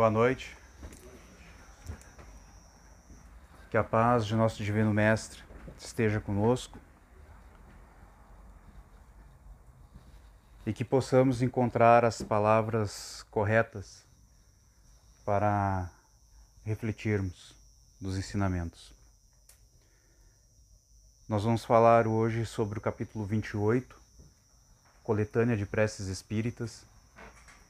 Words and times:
Boa 0.00 0.08
noite. 0.10 0.56
Que 3.70 3.76
a 3.76 3.84
paz 3.84 4.24
de 4.24 4.34
nosso 4.34 4.64
Divino 4.64 4.94
Mestre 4.94 5.42
esteja 5.78 6.18
conosco 6.18 6.78
e 10.64 10.72
que 10.72 10.86
possamos 10.86 11.42
encontrar 11.42 12.02
as 12.02 12.22
palavras 12.22 13.26
corretas 13.30 14.02
para 15.22 15.90
refletirmos 16.64 17.54
dos 18.00 18.16
ensinamentos. 18.16 18.94
Nós 21.28 21.44
vamos 21.44 21.62
falar 21.62 22.06
hoje 22.06 22.46
sobre 22.46 22.78
o 22.78 22.80
capítulo 22.80 23.26
28, 23.26 23.94
Coletânea 25.04 25.58
de 25.58 25.66
Preces 25.66 26.06
Espíritas, 26.06 26.86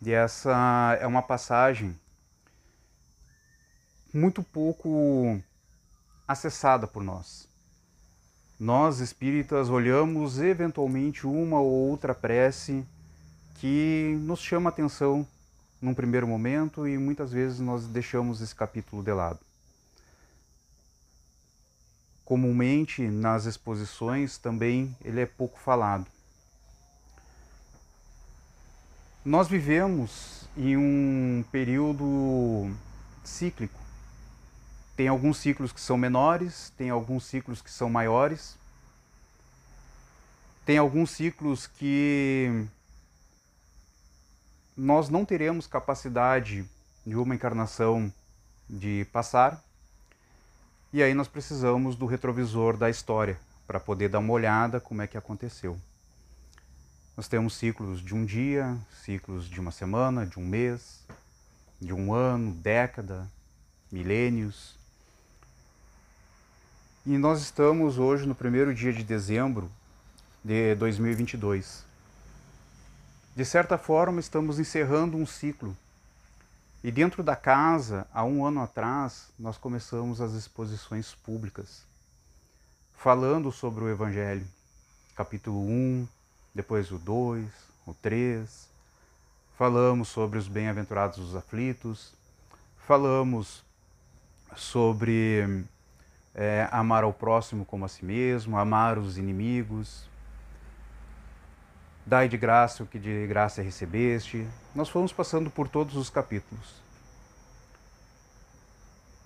e 0.00 0.12
essa 0.12 0.96
é 1.00 1.08
uma 1.08 1.22
passagem 1.22 1.98
muito 4.12 4.42
pouco 4.42 5.41
acessada 6.27 6.87
por 6.87 7.02
nós. 7.02 7.48
Nós 8.59 9.00
espíritas 9.00 9.70
olhamos 9.70 10.38
eventualmente 10.38 11.27
uma 11.27 11.60
ou 11.60 11.70
outra 11.70 12.14
prece 12.14 12.84
que 13.55 14.19
nos 14.20 14.41
chama 14.41 14.69
atenção 14.69 15.27
num 15.80 15.95
primeiro 15.95 16.27
momento 16.27 16.86
e 16.86 16.98
muitas 16.98 17.33
vezes 17.33 17.59
nós 17.59 17.86
deixamos 17.86 18.41
esse 18.41 18.55
capítulo 18.55 19.02
de 19.02 19.12
lado. 19.12 19.38
Comumente 22.24 23.08
nas 23.08 23.47
exposições 23.47 24.36
também 24.38 24.95
ele 25.02 25.20
é 25.20 25.27
pouco 25.27 25.58
falado. 25.58 26.06
Nós 29.24 29.48
vivemos 29.48 30.48
em 30.56 30.77
um 30.77 31.45
período 31.50 32.70
cíclico 33.24 33.80
tem 35.00 35.09
alguns 35.09 35.38
ciclos 35.38 35.72
que 35.72 35.80
são 35.80 35.97
menores, 35.97 36.75
tem 36.77 36.91
alguns 36.91 37.25
ciclos 37.25 37.62
que 37.62 37.70
são 37.70 37.88
maiores. 37.88 38.58
Tem 40.66 40.77
alguns 40.77 41.12
ciclos 41.12 41.66
que 41.66 42.66
nós 44.77 45.08
não 45.08 45.25
teremos 45.25 45.66
capacidade 45.66 46.66
de 47.06 47.16
uma 47.16 47.34
encarnação 47.34 48.12
de 48.69 49.06
passar. 49.10 49.64
E 50.92 51.03
aí 51.03 51.14
nós 51.14 51.28
precisamos 51.28 51.97
do 51.97 52.05
retrovisor 52.05 52.77
da 52.77 52.91
história 52.91 53.41
para 53.66 53.80
poder 53.80 54.10
dar 54.10 54.19
uma 54.19 54.34
olhada 54.34 54.82
como 54.82 55.00
é 55.00 55.06
que 55.06 55.16
aconteceu. 55.16 55.80
Nós 57.16 57.27
temos 57.27 57.55
ciclos 57.55 58.05
de 58.05 58.14
um 58.14 58.27
dia, 58.27 58.77
ciclos 59.03 59.48
de 59.48 59.58
uma 59.58 59.70
semana, 59.70 60.27
de 60.27 60.38
um 60.38 60.44
mês, 60.44 61.06
de 61.80 61.94
um 61.94 62.12
ano, 62.12 62.53
década, 62.53 63.27
milênios. 63.91 64.78
E 67.06 67.17
nós 67.17 67.41
estamos 67.41 67.98
hoje 67.98 68.27
no 68.27 68.34
primeiro 68.34 68.75
dia 68.75 68.93
de 68.93 69.03
dezembro 69.03 69.70
de 70.45 70.75
2022. 70.75 71.83
De 73.34 73.43
certa 73.43 73.79
forma, 73.79 74.20
estamos 74.20 74.59
encerrando 74.59 75.17
um 75.17 75.25
ciclo. 75.25 75.75
E 76.84 76.93
dentro 76.93 77.23
da 77.23 77.34
casa, 77.34 78.06
há 78.12 78.23
um 78.23 78.45
ano 78.45 78.61
atrás, 78.61 79.28
nós 79.39 79.56
começamos 79.56 80.21
as 80.21 80.34
exposições 80.34 81.15
públicas, 81.15 81.87
falando 82.95 83.51
sobre 83.51 83.84
o 83.84 83.89
Evangelho. 83.89 84.47
Capítulo 85.17 85.59
1, 85.59 86.06
depois 86.55 86.93
o 86.93 86.98
2, 86.98 87.47
o 87.87 87.95
3. 87.95 88.69
Falamos 89.56 90.09
sobre 90.09 90.39
os 90.39 90.47
bem-aventurados 90.47 91.17
os 91.19 91.34
aflitos. 91.34 92.12
Falamos 92.87 93.65
sobre 94.55 95.65
é, 96.34 96.69
amar 96.70 97.05
ao 97.05 97.12
próximo 97.12 97.64
como 97.64 97.84
a 97.84 97.89
si 97.89 98.05
mesmo, 98.05 98.59
amar 98.59 98.98
os 98.98 99.19
inimigos. 99.19 100.09
Dai 102.06 102.28
de 102.28 102.37
graça 102.37 102.82
o 102.82 102.87
que 102.87 102.99
de 102.99 103.27
graça 103.27 103.62
recebeste. 103.62 104.47
Nós 104.75 104.88
fomos 104.88 105.12
passando 105.12 105.50
por 105.50 105.69
todos 105.69 105.97
os 105.97 106.10
capítulos. 106.10 106.81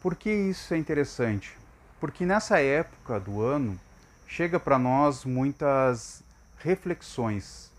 Por 0.01 0.15
que 0.17 0.31
isso 0.31 0.75
é 0.75 0.77
interessante? 0.77 1.57
Porque 1.99 2.27
nessa 2.27 2.61
época 2.61 3.19
do 3.19 3.41
ano 3.41 3.81
chega 4.27 4.61
para 4.61 4.79
nós 4.79 5.25
muitas 5.25 6.23
reflexões. 6.59 7.73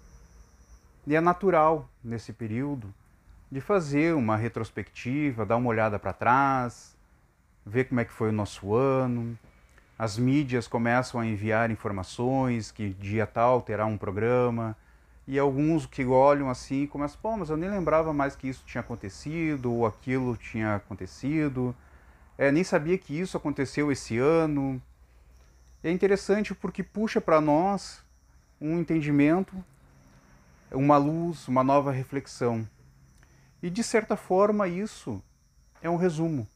E 1.06 1.16
é 1.16 1.22
natural 1.22 1.88
nesse 2.04 2.34
período 2.34 2.92
de 3.52 3.62
fazer 3.62 4.16
uma 4.16 4.36
retrospectiva, 4.36 5.46
dar 5.46 5.58
uma 5.58 5.70
olhada 5.70 6.00
para 6.00 6.14
trás, 6.14 6.95
ver 7.66 7.86
como 7.86 8.00
é 8.00 8.06
que 8.06 8.14
foi 8.14 8.30
o 8.30 8.34
nosso 8.34 8.76
ano. 8.76 9.38
As 9.98 10.18
mídias 10.18 10.68
começam 10.68 11.20
a 11.20 11.26
enviar 11.26 11.72
informações 11.72 12.70
que 12.70 12.90
dia 12.90 13.26
tal 13.26 13.62
terá 13.62 13.86
um 13.86 13.98
programa. 13.98 14.78
E 15.28 15.40
alguns 15.40 15.88
que 15.88 16.06
olham 16.06 16.50
assim 16.50 16.86
começam, 16.86 17.20
pô, 17.20 17.36
mas 17.36 17.50
eu 17.50 17.58
nem 17.58 17.70
lembrava 17.70 18.14
mais 18.14 18.36
que 18.36 18.48
isso 18.48 18.64
tinha 18.66 18.82
acontecido 18.82 19.74
ou 19.74 19.86
aquilo 19.86 20.38
tinha 20.38 20.76
acontecido. 20.76 21.76
É, 22.38 22.52
nem 22.52 22.64
sabia 22.64 22.98
que 22.98 23.18
isso 23.18 23.36
aconteceu 23.36 23.92
esse 23.92 24.18
ano. 24.20 24.82
É 25.84 25.90
interessante 25.90 26.54
porque 26.54 26.84
puxa 26.84 27.20
para 27.20 27.42
nós 27.42 28.04
um 28.60 28.80
entendimento, 28.80 29.56
uma 30.72 30.98
luz, 30.98 31.48
uma 31.48 31.64
nova 31.64 31.92
reflexão. 31.92 32.68
E 33.64 33.70
de 33.70 33.84
certa 33.84 34.16
forma 34.16 34.68
isso 34.68 35.24
é 35.82 35.90
um 35.90 35.96
resumo. 35.96 36.48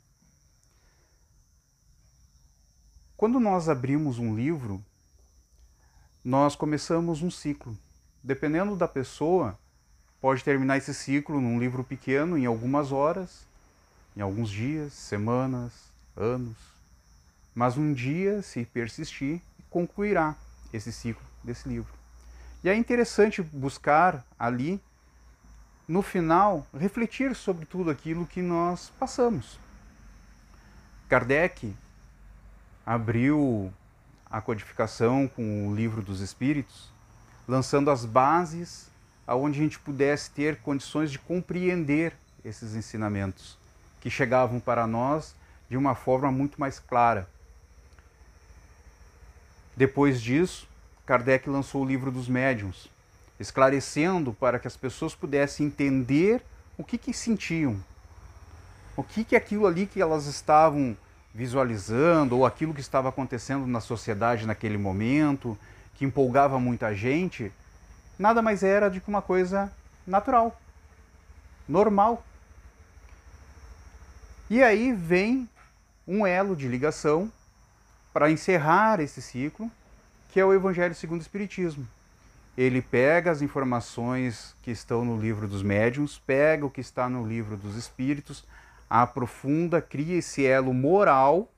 Quando 3.20 3.38
nós 3.38 3.68
abrimos 3.68 4.18
um 4.18 4.34
livro, 4.34 4.82
nós 6.24 6.56
começamos 6.56 7.22
um 7.22 7.30
ciclo. 7.30 7.78
Dependendo 8.24 8.78
da 8.78 8.88
pessoa, 8.88 9.60
pode 10.22 10.42
terminar 10.42 10.78
esse 10.78 10.94
ciclo 10.94 11.42
num 11.42 11.60
livro 11.60 11.84
pequeno, 11.84 12.38
em 12.38 12.46
algumas 12.46 12.94
horas, 12.94 13.46
em 14.16 14.22
alguns 14.22 14.50
dias, 14.50 14.94
semanas, 14.94 15.74
anos. 16.16 16.56
Mas 17.54 17.76
um 17.76 17.92
dia, 17.92 18.42
se 18.42 18.64
persistir, 18.64 19.42
concluirá 19.70 20.34
esse 20.72 20.90
ciclo 20.90 21.28
desse 21.44 21.68
livro. 21.68 21.92
E 22.64 22.70
é 22.70 22.74
interessante 22.74 23.42
buscar 23.42 24.26
ali, 24.40 24.82
no 25.86 26.02
final, 26.02 26.66
refletir 26.74 27.36
sobre 27.36 27.66
tudo 27.66 27.92
aquilo 27.92 28.26
que 28.26 28.42
nós 28.42 28.94
passamos. 28.98 29.60
Kardec 31.10 31.76
abriu 32.90 33.72
a 34.32 34.42
codificação 34.42 35.28
com 35.28 35.68
o 35.68 35.76
livro 35.76 36.02
dos 36.02 36.22
Espíritos, 36.22 36.90
lançando 37.48 37.92
as 37.92 38.04
bases 38.04 38.90
aonde 39.28 39.60
a 39.60 39.62
gente 39.64 39.78
pudesse 39.78 40.32
ter 40.32 40.58
condições 40.62 41.12
de 41.12 41.20
compreender 41.20 42.14
esses 42.44 42.74
ensinamentos 42.74 43.60
que 44.02 44.10
chegavam 44.10 44.60
para 44.60 44.88
nós 44.88 45.36
de 45.70 45.78
uma 45.78 45.94
forma 45.94 46.32
muito 46.32 46.60
mais 46.60 46.80
clara. 46.80 47.30
Depois 49.78 50.20
disso, 50.20 50.68
Kardec 51.06 51.48
lançou 51.48 51.84
o 51.84 51.88
livro 51.88 52.12
dos 52.12 52.28
médiuns, 52.28 52.90
esclarecendo 53.40 54.34
para 54.34 54.58
que 54.58 54.68
as 54.68 54.76
pessoas 54.76 55.14
pudessem 55.14 55.68
entender 55.68 56.42
o 56.76 56.84
que, 56.84 56.98
que 56.98 57.14
sentiam, 57.14 57.80
o 58.98 59.04
que, 59.04 59.24
que 59.24 59.36
aquilo 59.36 59.68
ali 59.68 59.86
que 59.86 60.02
elas 60.02 60.26
estavam 60.26 60.98
visualizando 61.34 62.38
ou 62.38 62.46
aquilo 62.46 62.74
que 62.74 62.82
estava 62.82 63.10
acontecendo 63.10 63.68
na 63.68 63.80
sociedade 63.80 64.46
naquele 64.46 64.78
momento, 64.78 65.58
que 65.96 66.06
empolgava 66.06 66.60
muita 66.60 66.96
gente, 66.96 67.52
nada 68.18 68.42
mais 68.42 68.64
era 68.64 68.90
do 68.90 69.00
que 69.00 69.10
uma 69.10 69.22
coisa 69.22 69.72
natural, 70.06 70.60
normal. 71.68 72.24
E 74.50 74.64
aí 74.64 74.92
vem 74.94 75.48
um 76.08 76.26
elo 76.26 76.56
de 76.56 76.68
ligação 76.68 77.32
para 78.12 78.32
encerrar 78.32 79.00
esse 79.00 79.22
ciclo, 79.22 79.70
que 80.30 80.40
é 80.40 80.46
o 80.46 80.54
Evangelho 80.54 80.96
segundo 80.96 81.20
o 81.20 81.22
Espiritismo. 81.22 81.88
Ele 82.58 82.82
pega 82.82 83.32
as 83.32 83.42
informações 83.42 84.56
que 84.64 84.72
estão 84.72 85.06
no 85.06 85.18
livro 85.20 85.48
dos 85.48 85.62
médiuns, 85.62 86.20
pega 86.26 86.66
o 86.66 86.70
que 86.70 86.82
está 86.82 87.08
no 87.08 87.26
livro 87.26 87.56
dos 87.56 87.76
espíritos, 87.76 88.44
aprofunda, 88.90 89.82
cria 89.82 90.18
esse 90.18 90.46
elo 90.46 90.74
moral 90.74 91.52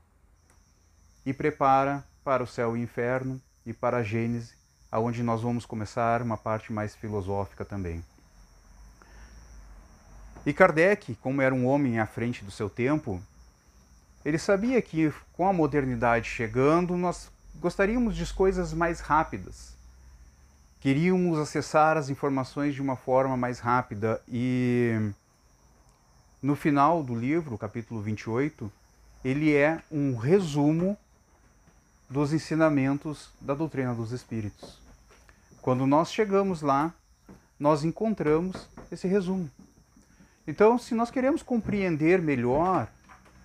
e 1.25 1.33
prepara 1.33 2.03
para 2.23 2.43
o 2.43 2.47
céu 2.47 2.75
e 2.75 2.81
inferno 2.81 3.41
e 3.65 3.71
para 3.71 3.97
a 3.97 4.03
Gênese, 4.03 4.53
aonde 4.91 5.23
nós 5.23 5.41
vamos 5.41 5.65
começar 5.65 6.21
uma 6.21 6.37
parte 6.37 6.73
mais 6.73 6.95
filosófica 6.95 7.63
também. 7.63 8.03
E 10.45 10.51
Kardec, 10.51 11.15
como 11.15 11.41
era 11.41 11.53
um 11.53 11.67
homem 11.67 11.99
à 11.99 12.05
frente 12.05 12.43
do 12.43 12.51
seu 12.51 12.69
tempo, 12.69 13.21
ele 14.25 14.37
sabia 14.37 14.81
que 14.81 15.13
com 15.33 15.47
a 15.47 15.53
modernidade 15.53 16.27
chegando, 16.27 16.97
nós 16.97 17.31
gostaríamos 17.55 18.15
de 18.15 18.33
coisas 18.33 18.73
mais 18.73 18.99
rápidas. 18.99 19.75
Queríamos 20.79 21.37
acessar 21.37 21.95
as 21.95 22.09
informações 22.09 22.73
de 22.73 22.81
uma 22.81 22.95
forma 22.95 23.37
mais 23.37 23.59
rápida 23.59 24.19
e 24.27 25.11
no 26.41 26.55
final 26.55 27.03
do 27.03 27.13
livro, 27.13 27.57
capítulo 27.57 28.01
28, 28.01 28.71
ele 29.23 29.53
é 29.53 29.79
um 29.91 30.15
resumo 30.15 30.97
dos 32.09 32.33
ensinamentos 32.33 33.29
da 33.39 33.53
doutrina 33.53 33.93
dos 33.93 34.11
espíritos. 34.11 34.79
Quando 35.61 35.85
nós 35.85 36.11
chegamos 36.11 36.63
lá, 36.63 36.91
nós 37.59 37.83
encontramos 37.83 38.67
esse 38.91 39.07
resumo. 39.07 39.49
Então, 40.47 40.79
se 40.79 40.95
nós 40.95 41.11
queremos 41.11 41.43
compreender 41.43 42.19
melhor 42.19 42.87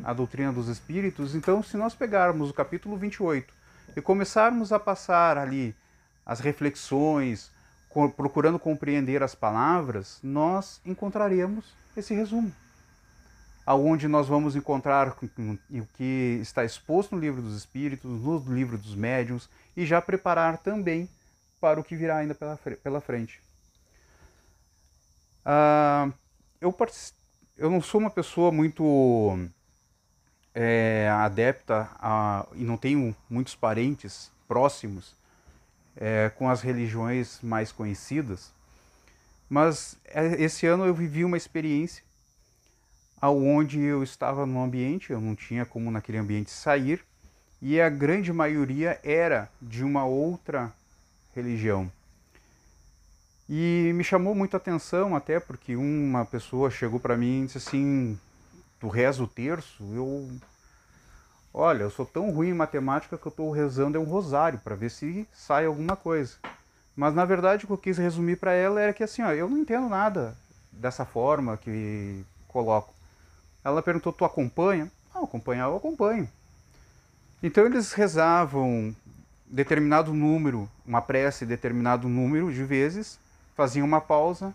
a 0.03 0.15
doutrina 0.15 0.51
dos 0.51 0.69
espíritos, 0.69 1.35
então 1.35 1.63
se 1.63 1.77
nós 1.77 1.95
pegarmos 1.95 2.49
o 2.49 2.55
capítulo 2.55 2.97
28 2.97 3.53
e 3.95 4.01
começarmos 4.01 4.73
a 4.73 4.79
passar 4.79 5.37
ali 5.37 5.77
as 6.25 6.41
reflexões, 6.41 7.51
procurando 8.17 8.59
compreender 8.59 9.23
as 9.23 9.35
palavras, 9.35 10.19
nós 10.23 10.81
encontraremos 10.85 11.67
esse 11.95 12.15
resumo. 12.15 12.53
Aonde 13.67 14.07
nós 14.07 14.29
vamos 14.29 14.55
encontrar 14.55 15.09
o 15.09 15.87
que 15.97 16.39
está 16.41 16.65
exposto 16.65 17.17
no 17.17 17.21
livro 17.21 17.43
dos 17.43 17.57
Espíritos, 17.57 18.09
no 18.09 18.39
livro 18.55 18.79
dos 18.79 18.95
Médiuns, 18.95 19.51
e 19.77 19.85
já 19.85 20.01
preparar 20.01 20.59
também 20.59 21.09
para 21.61 21.81
o 21.81 21.85
que 21.85 21.97
virá 21.97 22.19
ainda 22.19 22.35
pela, 22.35 23.01
frente. 23.01 23.41
Ah, 25.45 26.09
eu, 26.61 26.75
eu 27.59 27.69
não 27.69 27.83
sou 27.83 28.01
uma 28.01 28.11
pessoa 28.11 28.53
muito 28.53 29.49
é, 30.55 31.09
adepta 31.13 31.91
a, 31.97 32.47
e 32.55 32.65
não 32.65 32.77
tenho 32.77 33.15
muitos 33.29 33.55
parentes 33.55 34.31
próximos 34.49 35.15
é, 35.97 36.31
com 36.31 36.49
as 36.49 36.63
religiões 36.63 37.41
mais 37.43 37.73
conhecidas, 37.73 38.53
mas 39.51 39.99
é, 40.07 40.43
esse 40.43 40.67
ano 40.67 40.87
eu 40.87 40.95
vivi 40.95 41.25
uma 41.25 41.37
experiência 41.37 42.06
aonde 43.21 43.81
eu 43.81 44.03
estava 44.03 44.47
num 44.47 44.63
ambiente, 44.63 45.13
eu 45.13 45.21
não 45.21 45.35
tinha 45.35 45.65
como 45.65 45.91
naquele 45.91 46.19
ambiente 46.19 46.51
sair, 46.51 47.05
e 47.61 47.81
a 47.81 47.89
grande 47.89 48.33
maioria 48.33 49.01
era 49.03 49.51
de 49.61 49.83
uma 49.83 50.05
outra 50.05 50.73
religião. 51.35 51.91
E 53.49 53.93
me 53.95 54.03
chamou 54.03 54.35
muito 54.35 54.55
a 54.55 54.57
atenção 54.57 55.15
até 55.15 55.39
porque 55.39 55.77
uma 55.77 56.25
pessoa 56.25 56.71
chegou 56.71 56.99
para 56.99 57.17
mim 57.17 57.43
e 57.43 57.47
disse 57.47 57.59
assim, 57.59 58.19
tu 58.81 58.89
reza 58.89 59.23
o 59.23 59.29
terço? 59.29 59.85
Eu, 59.95 60.29
olha, 61.55 61.85
eu 61.85 61.91
sou 61.91 62.05
tão 62.05 62.31
ruim 62.31 62.49
em 62.49 62.55
matemática 62.55 63.17
que 63.17 63.27
eu 63.27 63.31
estou 63.31 63.51
rezando 63.53 63.97
é 63.97 64.01
um 64.01 64.05
rosário 64.05 64.59
para 64.59 64.75
ver 64.75 64.91
se 64.91 65.29
sai 65.33 65.67
alguma 65.67 65.95
coisa. 65.95 66.37
Mas 66.97 67.15
na 67.15 67.25
verdade 67.25 67.65
o 67.65 67.69
que 67.69 67.73
eu 67.73 67.79
quis 67.79 67.99
resumir 67.99 68.37
para 68.37 68.53
ela 68.53 68.81
era 68.81 68.93
que 68.93 69.05
assim, 69.05 69.23
ó, 69.23 69.31
eu 69.31 69.49
não 69.49 69.59
entendo 69.59 69.89
nada 69.89 70.37
dessa 70.73 71.05
forma 71.05 71.57
que 71.57 72.25
coloco. 72.49 72.96
Ela 73.67 73.83
perguntou, 73.83 74.13
tu 74.13 74.25
acompanha? 74.25 74.89
Não, 75.13 75.25
acompanhar 75.25 75.65
eu 75.65 75.77
acompanho. 75.77 76.29
Então 77.43 77.67
eles 77.67 77.93
rezavam 77.93 78.95
determinado 79.45 80.15
número, 80.15 80.71
uma 80.87 81.03
prece 81.03 81.45
determinado 81.45 82.09
número 82.09 82.53
de 82.53 82.63
vezes 82.63 83.19
fazia 83.57 83.85
uma 83.85 84.01
pausa, 84.01 84.55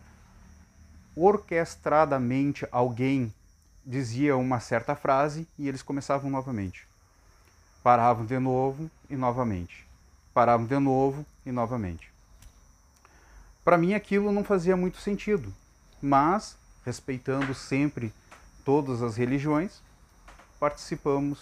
orquestradamente 1.13 2.65
alguém 2.71 3.33
dizia 3.85 4.37
uma 4.37 4.61
certa 4.61 4.95
frase 4.95 5.45
e 5.59 5.67
eles 5.67 5.81
começavam 5.81 6.29
novamente. 6.29 6.87
Paravam 7.83 8.25
de 8.25 8.39
novo 8.39 8.89
e 9.09 9.17
novamente. 9.17 9.85
Paravam 10.33 10.65
de 10.65 10.79
novo 10.79 11.25
e 11.45 11.51
novamente. 11.51 12.09
Para 13.61 13.77
mim 13.77 13.93
aquilo 13.93 14.31
não 14.31 14.45
fazia 14.45 14.77
muito 14.77 15.01
sentido, 15.01 15.53
mas, 16.01 16.55
respeitando 16.85 17.53
sempre 17.53 18.13
todas 18.63 19.01
as 19.01 19.17
religiões, 19.17 19.81
participamos 20.59 21.39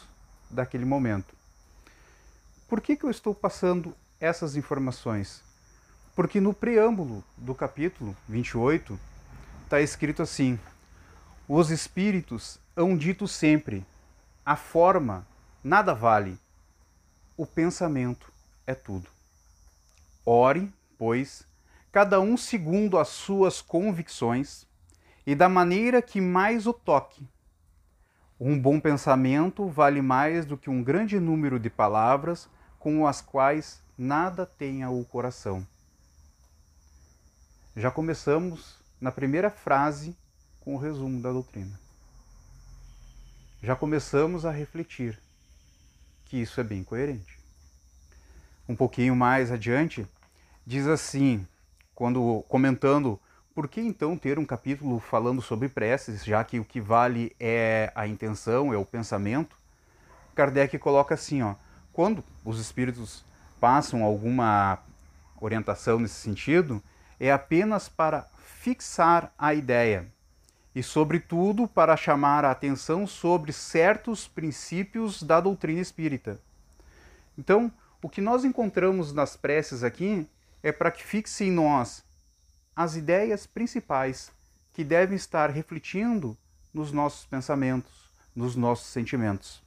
daquele 0.49 0.85
momento. 0.85 1.35
Por 2.67 2.81
que, 2.81 2.95
que 2.95 3.03
eu 3.03 3.09
estou 3.09 3.33
passando 3.33 3.95
essas 4.19 4.55
informações? 4.55 5.43
Porque 6.15 6.39
no 6.39 6.53
preâmbulo 6.53 7.23
do 7.37 7.55
capítulo 7.55 8.15
28 8.27 8.99
está 9.63 9.81
escrito 9.81 10.21
assim: 10.21 10.59
Os 11.47 11.71
espíritos 11.71 12.59
hão 12.75 12.97
dito 12.97 13.27
sempre: 13.27 13.85
a 14.45 14.55
forma 14.55 15.27
nada 15.63 15.93
vale, 15.93 16.39
o 17.35 17.45
pensamento 17.45 18.31
é 18.65 18.73
tudo. 18.73 19.09
Ore, 20.25 20.71
pois, 20.97 21.43
cada 21.91 22.19
um 22.19 22.37
segundo 22.37 22.97
as 22.97 23.07
suas 23.09 23.61
convicções 23.61 24.67
e 25.29 25.35
da 25.35 25.47
maneira 25.47 26.01
que 26.01 26.19
mais 26.19 26.65
o 26.65 26.73
toque. 26.73 27.23
Um 28.39 28.59
bom 28.59 28.79
pensamento 28.79 29.67
vale 29.67 30.01
mais 30.01 30.43
do 30.43 30.57
que 30.57 30.71
um 30.71 30.83
grande 30.83 31.19
número 31.19 31.59
de 31.59 31.69
palavras 31.69 32.49
com 32.79 33.05
as 33.05 33.21
quais 33.21 33.79
nada 33.95 34.43
tenha 34.43 34.89
o 34.89 35.05
coração. 35.05 35.67
Já 37.75 37.91
começamos 37.91 38.79
na 38.99 39.11
primeira 39.11 39.51
frase 39.51 40.17
com 40.61 40.73
o 40.73 40.79
resumo 40.79 41.21
da 41.21 41.31
doutrina. 41.31 41.79
Já 43.61 43.75
começamos 43.75 44.47
a 44.47 44.51
refletir 44.51 45.21
que 46.25 46.37
isso 46.37 46.59
é 46.59 46.63
bem 46.63 46.83
coerente. 46.83 47.37
Um 48.67 48.75
pouquinho 48.75 49.15
mais 49.15 49.51
adiante, 49.51 50.07
diz 50.65 50.87
assim, 50.87 51.45
quando 51.93 52.43
comentando 52.49 53.21
por 53.59 53.67
que 53.67 53.81
então 53.81 54.17
ter 54.17 54.39
um 54.39 54.45
capítulo 54.45 55.01
falando 55.01 55.41
sobre 55.41 55.67
preces, 55.67 56.23
já 56.23 56.41
que 56.45 56.61
o 56.61 56.63
que 56.63 56.79
vale 56.79 57.35
é 57.37 57.91
a 57.93 58.07
intenção, 58.07 58.73
é 58.73 58.77
o 58.77 58.85
pensamento? 58.85 59.57
Kardec 60.33 60.79
coloca 60.79 61.13
assim, 61.13 61.41
ó, 61.41 61.55
quando 61.91 62.23
os 62.45 62.57
espíritos 62.57 63.25
passam 63.59 64.01
alguma 64.01 64.79
orientação 65.41 65.99
nesse 65.99 66.13
sentido, 66.13 66.81
é 67.19 67.33
apenas 67.33 67.89
para 67.89 68.29
fixar 68.37 69.33
a 69.37 69.53
ideia 69.53 70.07
e, 70.73 70.81
sobretudo, 70.81 71.67
para 71.67 71.97
chamar 71.97 72.45
a 72.45 72.51
atenção 72.51 73.05
sobre 73.05 73.51
certos 73.51 74.25
princípios 74.25 75.21
da 75.21 75.41
doutrina 75.41 75.81
espírita. 75.81 76.39
Então, 77.37 77.69
o 78.01 78.07
que 78.07 78.21
nós 78.21 78.45
encontramos 78.45 79.11
nas 79.11 79.35
preces 79.35 79.83
aqui 79.83 80.25
é 80.63 80.71
para 80.71 80.91
que 80.91 81.03
fixe 81.03 81.43
em 81.43 81.51
nós 81.51 82.07
as 82.79 82.95
ideias 82.95 83.45
principais 83.45 84.31
que 84.71 84.85
devem 84.85 85.17
estar 85.17 85.49
refletindo 85.49 86.37
nos 86.73 86.93
nossos 86.93 87.25
pensamentos, 87.25 88.09
nos 88.33 88.55
nossos 88.55 88.87
sentimentos. 88.87 89.61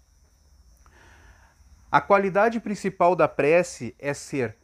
A 1.90 2.00
qualidade 2.00 2.58
principal 2.58 3.14
da 3.14 3.28
prece 3.28 3.94
é 3.98 4.14
ser 4.14 4.56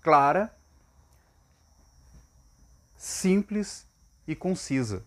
clara, 0.00 0.56
simples 2.96 3.84
e 4.28 4.36
concisa. 4.36 5.04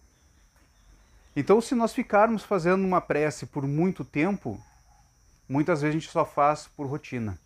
Então, 1.34 1.62
se 1.62 1.74
nós 1.74 1.94
ficarmos 1.94 2.44
fazendo 2.44 2.84
uma 2.84 3.00
prece 3.00 3.46
por 3.46 3.66
muito 3.66 4.04
tempo, 4.04 4.62
muitas 5.48 5.80
vezes 5.82 5.96
a 5.96 5.98
gente 5.98 6.12
só 6.12 6.26
faz 6.26 6.68
por 6.68 6.88
rotina. 6.88 7.40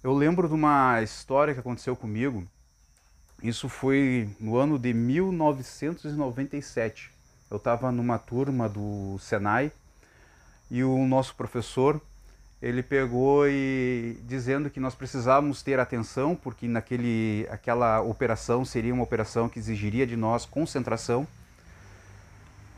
Eu 0.00 0.14
lembro 0.14 0.46
de 0.46 0.54
uma 0.54 1.02
história 1.02 1.52
que 1.52 1.58
aconteceu 1.58 1.96
comigo. 1.96 2.48
Isso 3.42 3.68
foi 3.68 4.30
no 4.40 4.56
ano 4.56 4.78
de 4.78 4.94
1997. 4.94 7.12
Eu 7.50 7.58
estava 7.58 7.92
numa 7.92 8.18
turma 8.18 8.66
do 8.68 9.18
Senai 9.20 9.70
e 10.70 10.82
o 10.82 11.06
nosso 11.06 11.34
professor 11.34 12.00
ele 12.60 12.82
pegou 12.82 13.46
e 13.46 14.18
dizendo 14.24 14.70
que 14.70 14.80
nós 14.80 14.94
precisávamos 14.94 15.62
ter 15.62 15.78
atenção 15.78 16.34
porque 16.34 16.66
naquele 16.66 17.46
aquela 17.50 18.00
operação 18.00 18.64
seria 18.64 18.94
uma 18.94 19.04
operação 19.04 19.48
que 19.48 19.58
exigiria 19.58 20.06
de 20.06 20.16
nós 20.16 20.46
concentração 20.46 21.28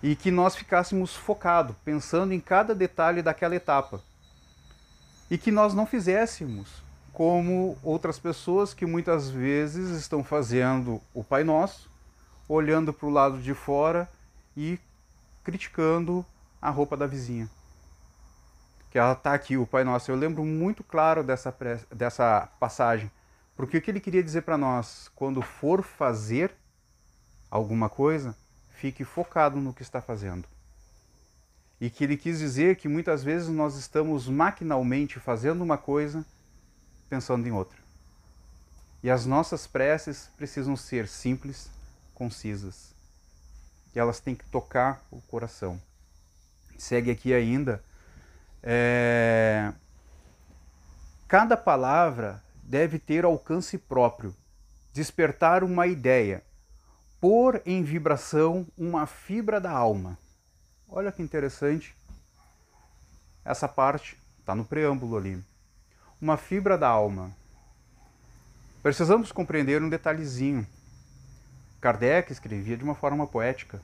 e 0.03 0.15
que 0.15 0.31
nós 0.31 0.55
ficássemos 0.55 1.15
focados, 1.15 1.75
pensando 1.85 2.33
em 2.33 2.41
cada 2.41 2.75
detalhe 2.75 3.23
daquela 3.23 3.55
etapa. 3.55 4.03
E 5.31 5.37
que 5.37 5.51
nós 5.51 5.75
não 5.75 5.87
fizéssemos 5.87 6.83
como 7.19 7.77
outras 7.83 8.17
pessoas 8.17 8.73
que 8.73 8.87
muitas 8.87 9.29
vezes 9.29 9.91
estão 9.91 10.23
fazendo 10.23 11.03
o 11.13 11.25
Pai 11.25 11.43
Nosso, 11.43 11.91
olhando 12.49 12.93
para 12.93 13.09
o 13.09 13.11
lado 13.11 13.39
de 13.39 13.55
fora 13.55 14.09
e 14.57 14.79
criticando 15.43 16.25
a 16.63 16.71
roupa 16.71 16.97
da 16.97 17.09
vizinha 17.09 17.51
que 18.89 18.97
ela 18.97 19.15
está 19.15 19.35
aqui, 19.35 19.57
o 19.57 19.67
Pai 19.67 19.83
Nosso. 19.83 20.13
Eu 20.13 20.17
lembro 20.17 20.45
muito 20.45 20.85
claro 20.85 21.25
dessa, 21.25 21.53
dessa 21.93 22.49
passagem, 22.61 23.11
porque 23.57 23.79
o 23.79 23.83
que 23.83 23.91
ele 23.91 23.99
queria 23.99 24.23
dizer 24.23 24.43
para 24.43 24.57
nós, 24.57 25.11
quando 25.17 25.43
for 25.43 25.83
fazer 25.83 26.55
alguma 27.51 27.89
coisa, 27.89 28.33
fique 28.71 29.05
focado 29.05 29.59
no 29.59 29.75
que 29.75 29.83
está 29.83 30.01
fazendo. 30.01 30.49
E 31.81 31.91
que 31.91 32.05
ele 32.05 32.17
quis 32.17 32.39
dizer 32.39 32.77
que 32.77 32.87
muitas 32.87 33.25
vezes 33.25 33.49
nós 33.49 33.75
estamos 33.75 34.29
maquinalmente 34.29 35.19
fazendo 35.19 35.63
uma 35.63 35.77
coisa 35.77 36.25
pensando 37.09 37.47
em 37.47 37.53
outra. 37.53 37.79
E 39.03 39.11
as 39.11 39.25
nossas 39.25 39.67
preces 39.67 40.31
precisam 40.37 40.77
ser 40.77 41.07
simples, 41.07 41.71
concisas. 42.15 42.95
E 43.95 43.99
elas 43.99 44.21
têm 44.21 44.35
que 44.35 44.45
tocar 44.47 45.03
o 45.11 45.21
coração. 45.23 45.81
Segue 46.77 47.11
aqui 47.11 47.33
ainda. 47.33 47.83
É... 48.63 49.73
Cada 51.27 51.57
palavra 51.57 52.43
deve 52.63 52.99
ter 52.99 53.25
alcance 53.25 53.79
próprio, 53.79 54.35
despertar 54.93 55.63
uma 55.63 55.87
ideia, 55.87 56.43
pôr 57.21 57.63
em 57.65 57.83
vibração 57.83 58.67
uma 58.77 59.07
fibra 59.07 59.61
da 59.61 59.71
alma. 59.71 60.19
Olha 60.89 61.13
que 61.13 61.23
interessante. 61.23 61.95
Essa 63.45 63.69
parte 63.69 64.19
está 64.41 64.55
no 64.55 64.65
preâmbulo 64.65 65.17
ali. 65.17 65.45
Uma 66.21 66.37
fibra 66.37 66.77
da 66.77 66.89
alma. 66.89 67.31
Precisamos 68.83 69.31
compreender 69.31 69.83
um 69.83 69.89
detalhezinho. 69.89 70.67
Kardec 71.81 72.33
escrevia 72.33 72.77
de 72.77 72.83
uma 72.83 72.95
forma 72.95 73.27
poética. 73.27 73.81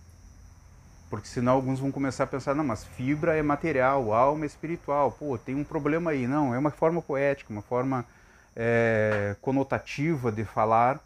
Porque 1.08 1.28
senão 1.28 1.52
alguns 1.52 1.78
vão 1.78 1.92
começar 1.92 2.24
a 2.24 2.26
pensar, 2.26 2.54
não, 2.54 2.64
mas 2.64 2.84
fibra 2.84 3.36
é 3.36 3.42
material, 3.42 4.12
alma 4.12 4.44
é 4.44 4.46
espiritual. 4.46 5.12
Pô, 5.12 5.38
tem 5.38 5.54
um 5.54 5.62
problema 5.62 6.10
aí. 6.10 6.26
Não, 6.26 6.52
é 6.52 6.58
uma 6.58 6.72
forma 6.72 7.00
poética, 7.00 7.52
uma 7.52 7.62
forma 7.62 8.04
é, 8.56 9.36
conotativa 9.40 10.32
de 10.32 10.44
falar 10.44 11.00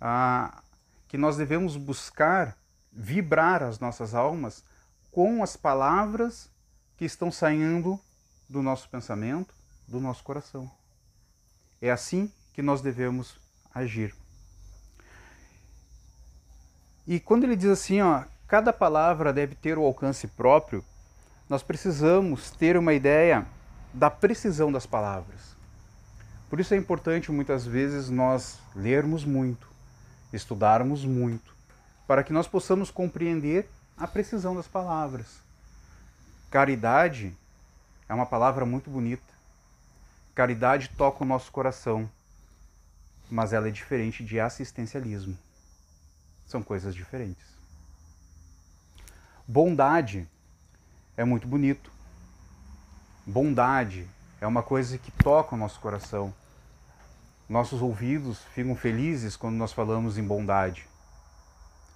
ah, 0.00 0.62
que 1.06 1.16
nós 1.16 1.36
devemos 1.36 1.76
buscar 1.76 2.56
vibrar 2.92 3.62
as 3.62 3.78
nossas 3.78 4.14
almas 4.14 4.64
com 5.12 5.42
as 5.42 5.56
palavras 5.56 6.50
que 6.96 7.04
estão 7.04 7.30
saindo 7.30 8.00
do 8.48 8.62
nosso 8.62 8.88
pensamento, 8.88 9.54
do 9.86 10.00
nosso 10.00 10.22
coração. 10.22 10.70
É 11.80 11.90
assim 11.90 12.32
que 12.52 12.62
nós 12.62 12.80
devemos 12.80 13.36
agir. 13.74 14.14
E 17.06 17.18
quando 17.18 17.44
ele 17.44 17.56
diz 17.56 17.70
assim, 17.70 18.00
ó, 18.00 18.24
cada 18.46 18.72
palavra 18.72 19.32
deve 19.32 19.54
ter 19.54 19.76
o 19.76 19.84
alcance 19.84 20.28
próprio, 20.28 20.84
nós 21.48 21.62
precisamos 21.62 22.50
ter 22.50 22.76
uma 22.76 22.92
ideia 22.92 23.46
da 23.92 24.10
precisão 24.10 24.70
das 24.70 24.86
palavras. 24.86 25.56
Por 26.48 26.60
isso 26.60 26.74
é 26.74 26.76
importante 26.76 27.32
muitas 27.32 27.66
vezes 27.66 28.08
nós 28.08 28.58
lermos 28.74 29.24
muito, 29.24 29.66
estudarmos 30.32 31.04
muito, 31.04 31.54
para 32.06 32.22
que 32.22 32.32
nós 32.32 32.46
possamos 32.46 32.90
compreender 32.90 33.68
a 33.96 34.06
precisão 34.06 34.54
das 34.54 34.66
palavras. 34.66 35.40
Caridade 36.50 37.34
é 38.08 38.14
uma 38.14 38.26
palavra 38.26 38.66
muito 38.66 38.90
bonita. 38.90 39.31
Caridade 40.34 40.88
toca 40.96 41.24
o 41.24 41.26
nosso 41.26 41.52
coração, 41.52 42.10
mas 43.30 43.52
ela 43.52 43.68
é 43.68 43.70
diferente 43.70 44.24
de 44.24 44.40
assistencialismo. 44.40 45.36
São 46.46 46.62
coisas 46.62 46.94
diferentes. 46.94 47.46
Bondade 49.46 50.26
é 51.18 51.24
muito 51.24 51.46
bonito. 51.46 51.92
Bondade 53.26 54.08
é 54.40 54.46
uma 54.46 54.62
coisa 54.62 54.96
que 54.96 55.10
toca 55.10 55.54
o 55.54 55.58
nosso 55.58 55.78
coração. 55.80 56.32
Nossos 57.46 57.82
ouvidos 57.82 58.38
ficam 58.54 58.74
felizes 58.74 59.36
quando 59.36 59.56
nós 59.56 59.72
falamos 59.72 60.16
em 60.16 60.26
bondade. 60.26 60.88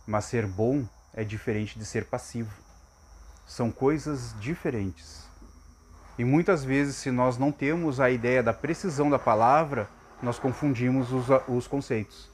Mas 0.07 0.27
ser 0.27 0.47
bom 0.47 0.87
é 1.15 1.25
diferente 1.25 1.79
de 1.79 1.87
ser 1.87 2.05
passivo. 2.05 2.53
São 3.47 3.73
coisas 3.73 4.39
diferentes. 4.39 5.26
E 6.19 6.25
muitas 6.25 6.65
vezes, 6.65 6.97
se 6.97 7.11
nós 7.11 7.37
não 7.37 7.53
temos 7.53 8.01
a 8.01 8.11
ideia 8.11 8.43
da 8.43 8.53
precisão 8.53 9.11
da 9.11 9.19
palavra, 9.19 9.89
nós 10.23 10.39
confundimos 10.39 11.13
os, 11.13 11.27
os 11.47 11.67
conceitos. 11.67 12.29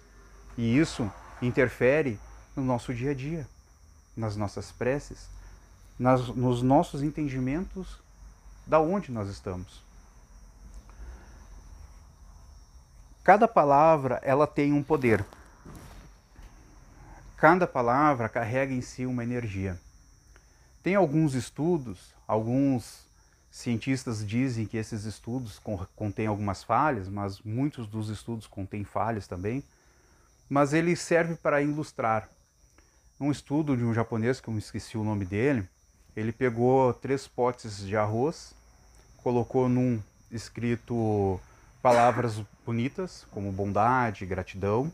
E 0.57 0.79
isso 0.79 1.11
interfere 1.41 2.19
no 2.55 2.63
nosso 2.63 2.95
dia 2.95 3.11
a 3.11 3.15
dia, 3.15 3.47
nas 4.17 4.37
nossas 4.37 4.71
preces, 4.71 5.29
nas, 5.99 6.29
nos 6.29 6.63
nossos 6.63 7.03
entendimentos 7.03 7.99
da 8.67 8.79
onde 8.79 9.11
nós 9.11 9.29
estamos. 9.29 9.83
Cada 13.25 13.47
palavra 13.47 14.21
ela 14.23 14.47
tem 14.47 14.73
um 14.73 14.83
poder. 14.83 15.25
Cada 17.37 17.67
palavra 17.67 18.29
carrega 18.29 18.73
em 18.73 18.81
si 18.81 19.07
uma 19.07 19.23
energia. 19.23 19.79
Tem 20.83 20.95
alguns 20.95 21.35
estudos, 21.35 22.13
alguns 22.27 23.07
cientistas 23.53 24.27
dizem 24.27 24.67
que 24.67 24.77
esses 24.77 25.05
estudos 25.05 25.61
contêm 25.95 26.27
algumas 26.27 26.65
falhas, 26.65 27.09
mas 27.09 27.41
muitos 27.43 27.87
dos 27.87 28.09
estudos 28.09 28.49
contêm 28.49 28.83
falhas 28.83 29.29
também 29.29 29.63
mas 30.53 30.75
ele 30.75 30.95
serve 30.95 31.35
para 31.35 31.63
ilustrar. 31.63 32.29
Um 33.19 33.31
estudo 33.31 33.75
de 33.75 33.83
um 33.83 33.95
japonês, 33.95 34.39
que 34.39 34.49
eu 34.49 34.59
esqueci 34.59 34.99
o 34.99 35.03
nome 35.03 35.25
dele, 35.25 35.67
ele 36.15 36.31
pegou 36.31 36.93
três 36.93 37.27
potes 37.27 37.79
de 37.79 37.97
arroz, 37.97 38.53
colocou 39.23 39.67
num 39.67 39.99
escrito 40.31 41.41
palavras 41.81 42.43
bonitas, 42.67 43.27
como 43.31 43.51
bondade, 43.51 44.27
gratidão, 44.27 44.93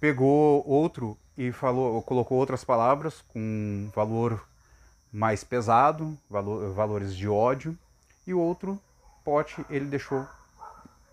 pegou 0.00 0.66
outro 0.66 1.16
e 1.38 1.52
falou, 1.52 2.02
colocou 2.02 2.36
outras 2.36 2.64
palavras 2.64 3.22
com 3.28 3.88
valor 3.94 4.44
mais 5.12 5.42
pesado, 5.42 6.16
valor, 6.28 6.72
valores 6.72 7.14
de 7.14 7.28
ódio, 7.28 7.76
e 8.26 8.32
o 8.32 8.38
outro 8.38 8.80
pote 9.24 9.64
ele 9.68 9.86
deixou 9.86 10.26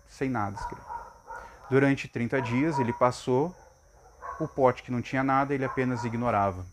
sem 0.08 0.30
nada 0.30 0.56
escrito. 0.56 0.86
Durante 1.68 2.08
30 2.08 2.40
dias 2.40 2.78
ele 2.78 2.92
passou, 2.92 3.54
o 4.40 4.46
pote 4.46 4.82
que 4.82 4.90
não 4.90 5.02
tinha 5.02 5.22
nada 5.22 5.52
ele 5.52 5.64
apenas 5.64 6.04
ignorava. 6.04 6.64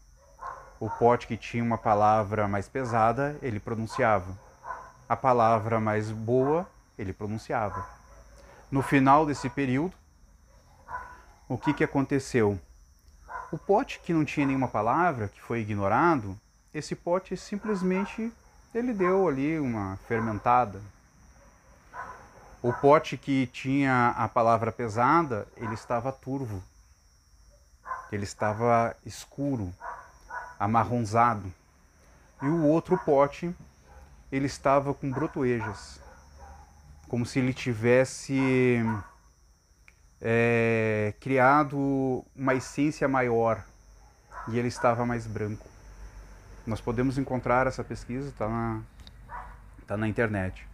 O 0.79 0.89
pote 0.89 1.27
que 1.27 1.35
tinha 1.35 1.63
uma 1.63 1.77
palavra 1.77 2.47
mais 2.47 2.67
pesada 2.67 3.37
ele 3.41 3.59
pronunciava. 3.59 4.37
A 5.07 5.15
palavra 5.15 5.79
mais 5.79 6.11
boa 6.11 6.67
ele 6.97 7.11
pronunciava. 7.11 7.85
No 8.71 8.81
final 8.81 9.25
desse 9.25 9.49
período, 9.49 9.93
o 11.47 11.57
que, 11.57 11.73
que 11.73 11.83
aconteceu? 11.83 12.59
O 13.51 13.57
pote 13.57 13.99
que 13.99 14.13
não 14.13 14.25
tinha 14.25 14.45
nenhuma 14.45 14.67
palavra, 14.67 15.27
que 15.27 15.41
foi 15.41 15.59
ignorado, 15.59 16.39
esse 16.75 16.93
pote 16.93 17.37
simplesmente 17.37 18.31
ele 18.73 18.93
deu 18.93 19.29
ali 19.29 19.57
uma 19.57 19.97
fermentada, 20.09 20.81
o 22.61 22.73
pote 22.73 23.15
que 23.15 23.47
tinha 23.47 24.09
a 24.17 24.27
palavra 24.27 24.73
pesada, 24.73 25.47
ele 25.55 25.73
estava 25.73 26.11
turvo. 26.11 26.61
Ele 28.11 28.25
estava 28.25 28.93
escuro, 29.05 29.73
amarronzado. 30.59 31.53
E 32.41 32.45
o 32.47 32.65
outro 32.65 32.97
pote, 32.97 33.55
ele 34.29 34.47
estava 34.47 34.93
com 34.93 35.09
brotoejas, 35.09 36.01
como 37.07 37.25
se 37.25 37.39
ele 37.39 37.53
tivesse 37.53 38.83
é, 40.19 41.13
criado 41.21 42.25
uma 42.35 42.53
essência 42.55 43.07
maior 43.07 43.63
e 44.49 44.59
ele 44.59 44.67
estava 44.67 45.05
mais 45.05 45.25
branco. 45.25 45.74
Nós 46.65 46.81
podemos 46.81 47.17
encontrar 47.17 47.67
essa 47.67 47.83
pesquisa, 47.83 48.29
está 48.29 48.49
na, 48.49 48.81
tá 49.85 49.95
na 49.95 50.07
internet. 50.07 50.67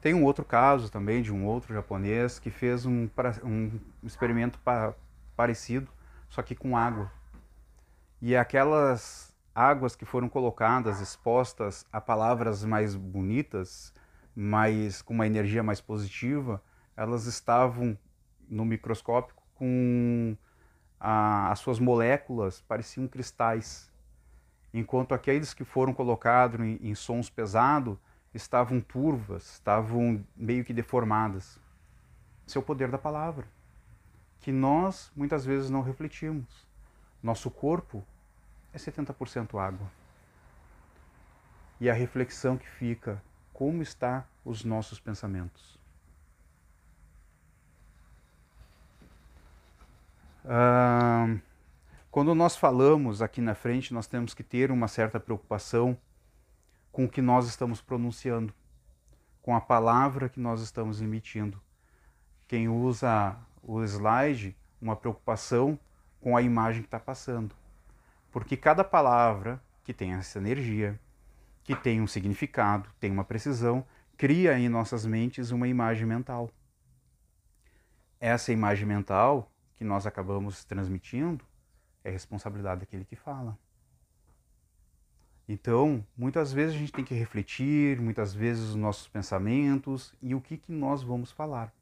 Tem 0.00 0.12
um 0.12 0.24
outro 0.24 0.44
caso 0.44 0.90
também 0.90 1.22
de 1.22 1.32
um 1.32 1.46
outro 1.46 1.72
japonês 1.72 2.38
que 2.38 2.50
fez 2.50 2.84
um, 2.84 3.08
um 3.44 3.80
experimento 4.02 4.58
pa 4.60 4.94
parecido, 5.36 5.88
só 6.28 6.42
que 6.42 6.54
com 6.54 6.76
água. 6.76 7.10
E 8.20 8.34
aquelas 8.34 9.36
águas 9.54 9.94
que 9.94 10.04
foram 10.04 10.28
colocadas, 10.28 11.00
expostas 11.00 11.86
a 11.92 12.00
palavras 12.00 12.64
mais 12.64 12.94
bonitas, 12.94 13.92
mais 14.34 15.00
com 15.00 15.14
uma 15.14 15.26
energia 15.26 15.62
mais 15.62 15.80
positiva, 15.80 16.62
elas 16.96 17.26
estavam 17.26 17.96
no 18.48 18.64
microscópio 18.64 19.34
com 19.54 20.36
a, 21.00 21.50
as 21.50 21.58
suas 21.58 21.78
moléculas 21.78 22.60
pareciam 22.62 23.06
cristais, 23.06 23.90
enquanto 24.78 25.14
aqueles 25.14 25.54
que 25.54 25.64
foram 25.64 25.94
colocados 25.94 26.60
em, 26.60 26.78
em 26.82 26.94
sons 26.94 27.30
pesados 27.30 27.96
estavam 28.34 28.80
turvas, 28.80 29.54
estavam 29.54 30.24
meio 30.36 30.64
que 30.64 30.72
deformadas. 30.72 31.58
Esse 32.46 32.56
é 32.56 32.60
o 32.60 32.62
poder 32.62 32.90
da 32.90 32.98
palavra, 32.98 33.46
que 34.40 34.52
nós 34.52 35.10
muitas 35.16 35.44
vezes 35.44 35.70
não 35.70 35.82
refletimos. 35.82 36.66
Nosso 37.22 37.50
corpo 37.50 38.04
é 38.72 38.78
70% 38.78 39.58
água. 39.58 39.90
E 41.80 41.90
a 41.90 41.94
reflexão 41.94 42.56
que 42.56 42.68
fica, 42.68 43.22
como 43.52 43.82
está 43.82 44.24
os 44.44 44.64
nossos 44.64 45.00
pensamentos? 45.00 45.78
Ah, 50.44 51.36
quando 52.16 52.34
nós 52.34 52.56
falamos 52.56 53.20
aqui 53.20 53.42
na 53.42 53.54
frente, 53.54 53.92
nós 53.92 54.06
temos 54.06 54.32
que 54.32 54.42
ter 54.42 54.70
uma 54.70 54.88
certa 54.88 55.20
preocupação 55.20 55.94
com 56.90 57.04
o 57.04 57.08
que 57.10 57.20
nós 57.20 57.46
estamos 57.46 57.82
pronunciando, 57.82 58.54
com 59.42 59.54
a 59.54 59.60
palavra 59.60 60.26
que 60.26 60.40
nós 60.40 60.62
estamos 60.62 61.02
emitindo. 61.02 61.60
Quem 62.48 62.70
usa 62.70 63.36
o 63.62 63.82
slide, 63.84 64.56
uma 64.80 64.96
preocupação 64.96 65.78
com 66.18 66.34
a 66.34 66.40
imagem 66.40 66.80
que 66.80 66.86
está 66.86 66.98
passando. 66.98 67.54
Porque 68.32 68.56
cada 68.56 68.82
palavra 68.82 69.62
que 69.84 69.92
tem 69.92 70.14
essa 70.14 70.38
energia, 70.38 70.98
que 71.62 71.76
tem 71.76 72.00
um 72.00 72.06
significado, 72.06 72.88
tem 72.98 73.12
uma 73.12 73.24
precisão, 73.24 73.84
cria 74.16 74.58
em 74.58 74.70
nossas 74.70 75.04
mentes 75.04 75.50
uma 75.50 75.68
imagem 75.68 76.06
mental. 76.06 76.50
Essa 78.18 78.52
imagem 78.52 78.86
mental 78.86 79.52
que 79.76 79.84
nós 79.84 80.06
acabamos 80.06 80.64
transmitindo 80.64 81.44
é 82.06 82.10
responsabilidade 82.10 82.80
daquele 82.80 83.04
que 83.04 83.16
fala. 83.16 83.58
Então, 85.48 86.04
muitas 86.16 86.52
vezes 86.52 86.74
a 86.74 86.78
gente 86.78 86.92
tem 86.92 87.04
que 87.04 87.14
refletir, 87.14 88.00
muitas 88.00 88.32
vezes 88.32 88.70
os 88.70 88.74
nossos 88.76 89.08
pensamentos 89.08 90.14
e 90.22 90.34
o 90.34 90.40
que, 90.40 90.56
que 90.56 90.72
nós 90.72 91.02
vamos 91.02 91.32
falar. 91.32 91.72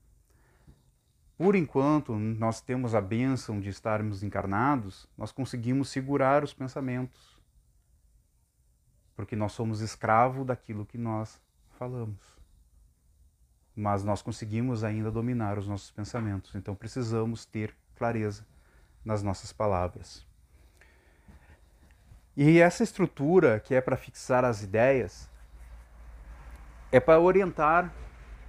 Por 1.37 1.55
enquanto, 1.55 2.15
nós 2.15 2.61
temos 2.61 2.95
a 2.95 3.01
bênção 3.01 3.61
de 3.61 3.69
estarmos 3.69 4.23
encarnados, 4.23 5.07
nós 5.17 5.31
conseguimos 5.31 5.91
segurar 5.91 6.43
os 6.43 6.55
pensamentos, 6.55 7.39
porque 9.15 9.37
nós 9.37 9.53
somos 9.53 9.81
escravo 9.81 10.45
daquilo 10.45 10.87
que 10.87 10.97
nós 10.97 11.41
falamos. 11.79 12.21
Mas 13.77 14.05
nós 14.05 14.23
conseguimos 14.23 14.85
ainda 14.85 15.11
dominar 15.11 15.59
os 15.59 15.67
nossos 15.67 15.91
pensamentos, 15.91 16.55
então 16.55 16.75
precisamos 16.75 17.45
ter 17.45 17.75
clareza 17.95 18.47
nas 19.05 19.23
nossas 19.23 19.53
palavras. 19.53 20.27
E 22.37 22.59
essa 22.59 22.83
estrutura 22.83 23.61
que 23.61 23.75
é 23.75 23.81
para 23.81 23.97
fixar 23.97 24.45
as 24.45 24.63
ideias 24.63 25.31
é 26.91 26.99
para 26.99 27.21
orientar 27.21 27.93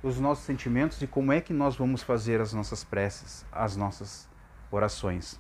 os 0.02 0.20
nossos 0.20 0.46
sentimentos 0.46 1.02
e 1.02 1.08
como 1.08 1.32
é 1.32 1.42
que 1.42 1.54
nós 1.54 1.76
vamos 1.76 2.02
fazer 2.02 2.40
as 2.40 2.54
nossas 2.54 2.84
preces, 2.84 3.46
as 3.52 3.76
nossas 3.76 4.30
orações. 4.72 5.40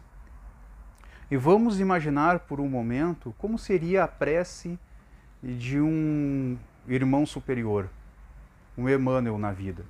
E 1.29 1.37
vamos 1.37 1.79
imaginar 1.79 2.39
por 2.39 2.59
um 2.59 2.67
momento 2.69 3.33
como 3.37 3.57
seria 3.57 4.03
a 4.03 4.07
prece 4.07 4.79
de 5.41 5.79
um 5.79 6.57
irmão 6.87 7.25
superior, 7.25 7.89
um 8.77 8.87
Emmanuel 8.89 9.37
na 9.37 9.51
vida. 9.51 9.85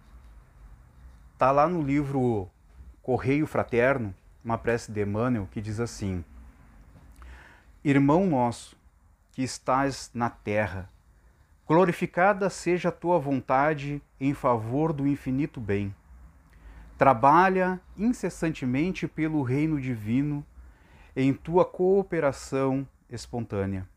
Está 1.33 1.51
lá 1.51 1.67
no 1.67 1.81
livro 1.81 2.49
Correio 3.01 3.45
Fraterno, 3.45 4.15
uma 4.45 4.59
prece 4.59 4.91
de 4.91 5.01
Emmanuel 5.01 5.49
que 5.51 5.59
diz 5.59 5.79
assim: 5.79 6.23
Irmão 7.83 8.27
nosso, 8.27 8.77
que 9.31 9.41
estás 9.41 10.11
na 10.13 10.29
terra, 10.29 10.87
glorificada 11.67 12.49
seja 12.49 12.89
a 12.89 12.91
tua 12.91 13.17
vontade 13.17 14.01
em 14.19 14.35
favor 14.35 14.93
do 14.93 15.07
infinito 15.07 15.59
bem. 15.59 15.93
Trabalha 16.97 17.81
incessantemente 17.97 19.07
pelo 19.07 19.41
reino 19.41 19.81
divino 19.81 20.45
em 21.15 21.33
tua 21.33 21.65
cooperação 21.65 22.87
espontânea. 23.09 23.89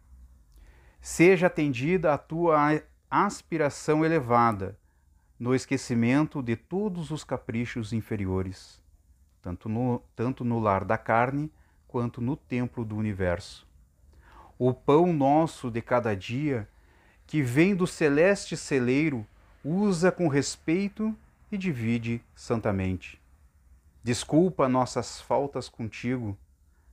Seja 1.01 1.47
atendida 1.47 2.13
a 2.13 2.19
tua 2.19 2.83
aspiração 3.11 4.05
elevada 4.05 4.77
no 5.39 5.55
esquecimento 5.55 6.43
de 6.43 6.57
todos 6.57 7.13
os 7.13 7.23
caprichos 7.23 7.93
inferiores, 7.93 8.83
tanto 9.49 9.69
no, 9.69 10.03
tanto 10.15 10.45
no 10.45 10.59
lar 10.59 10.85
da 10.85 10.99
carne 10.99 11.51
quanto 11.87 12.21
no 12.21 12.37
templo 12.37 12.85
do 12.85 12.97
universo 12.97 13.69
o 14.59 14.75
pão 14.75 15.13
nosso 15.13 15.71
de 15.71 15.81
cada 15.81 16.17
dia, 16.17 16.69
que 17.27 17.41
vem 17.43 17.77
do 17.77 17.87
celeste 17.87 18.57
celeiro, 18.57 19.25
usa 19.63 20.11
com 20.11 20.27
respeito 20.27 21.17
e 21.53 21.57
divide 21.57 22.21
santamente. 22.35 23.21
Desculpa 24.03 24.69
nossas 24.69 25.21
faltas 25.21 25.69
contigo, 25.69 26.37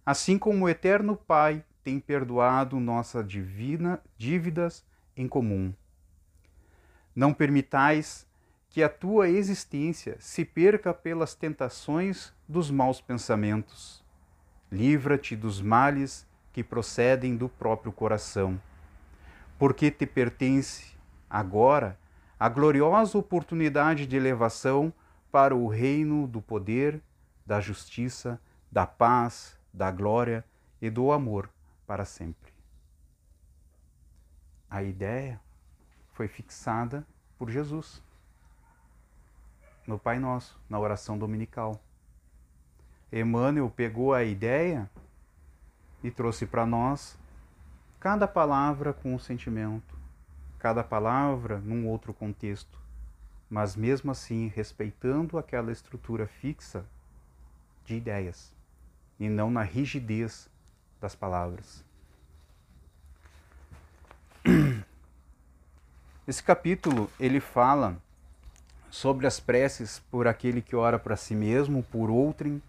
assim 0.05 0.37
como 0.37 0.65
o 0.65 0.69
eterno 0.69 1.15
Pai 1.15 1.63
tem 1.83 1.99
perdoado 1.99 2.79
nossas 2.79 3.27
divina 3.27 3.99
dívidas 4.15 4.85
em 5.17 5.27
comum. 5.27 5.73
Não 7.15 7.33
permitais 7.33 8.24
que 8.75 8.83
a 8.83 8.89
tua 8.89 9.29
existência 9.29 10.17
se 10.19 10.43
perca 10.43 10.93
pelas 10.93 11.33
tentações 11.33 12.33
dos 12.45 12.69
maus 12.69 12.99
pensamentos. 12.99 14.03
Livra-te 14.69 15.33
dos 15.33 15.61
males 15.61 16.27
que 16.51 16.61
procedem 16.61 17.37
do 17.37 17.47
próprio 17.47 17.93
coração, 17.93 18.59
porque 19.57 19.89
te 19.89 20.05
pertence 20.05 20.93
agora 21.29 21.97
a 22.37 22.49
gloriosa 22.49 23.17
oportunidade 23.17 24.05
de 24.05 24.17
elevação 24.17 24.91
para 25.31 25.55
o 25.55 25.69
reino 25.69 26.27
do 26.27 26.41
poder, 26.41 27.01
da 27.45 27.61
justiça, 27.61 28.37
da 28.69 28.85
paz, 28.85 29.57
da 29.73 29.89
glória 29.89 30.43
e 30.81 30.89
do 30.89 31.13
amor 31.13 31.49
para 31.87 32.03
sempre. 32.03 32.51
A 34.69 34.83
ideia 34.83 35.39
foi 36.11 36.27
fixada 36.27 37.07
por 37.37 37.49
Jesus 37.49 38.03
no 39.85 39.99
Pai 39.99 40.19
Nosso, 40.19 40.59
na 40.69 40.79
oração 40.79 41.17
dominical. 41.17 41.79
Emmanuel 43.11 43.69
pegou 43.69 44.13
a 44.13 44.23
ideia 44.23 44.89
e 46.03 46.09
trouxe 46.09 46.45
para 46.45 46.65
nós 46.65 47.17
cada 47.99 48.27
palavra 48.27 48.93
com 48.93 49.15
um 49.15 49.19
sentimento, 49.19 49.97
cada 50.59 50.83
palavra 50.83 51.59
num 51.59 51.87
outro 51.87 52.13
contexto, 52.13 52.79
mas 53.49 53.75
mesmo 53.75 54.11
assim 54.11 54.47
respeitando 54.47 55.37
aquela 55.37 55.71
estrutura 55.71 56.27
fixa 56.27 56.85
de 57.85 57.95
ideias 57.95 58.53
e 59.19 59.29
não 59.29 59.49
na 59.49 59.61
rigidez 59.63 60.49
das 60.99 61.15
palavras. 61.15 61.83
Esse 66.27 66.43
capítulo 66.43 67.09
ele 67.19 67.39
fala 67.39 68.01
sobre 68.95 69.27
as 69.27 69.39
preces 69.39 69.99
por 70.09 70.27
aquele 70.27 70.61
que 70.61 70.75
ora 70.75 70.97
para 70.97 71.15
si 71.15 71.35
mesmo, 71.35 71.83
por 71.83 72.09
outrem 72.09 72.61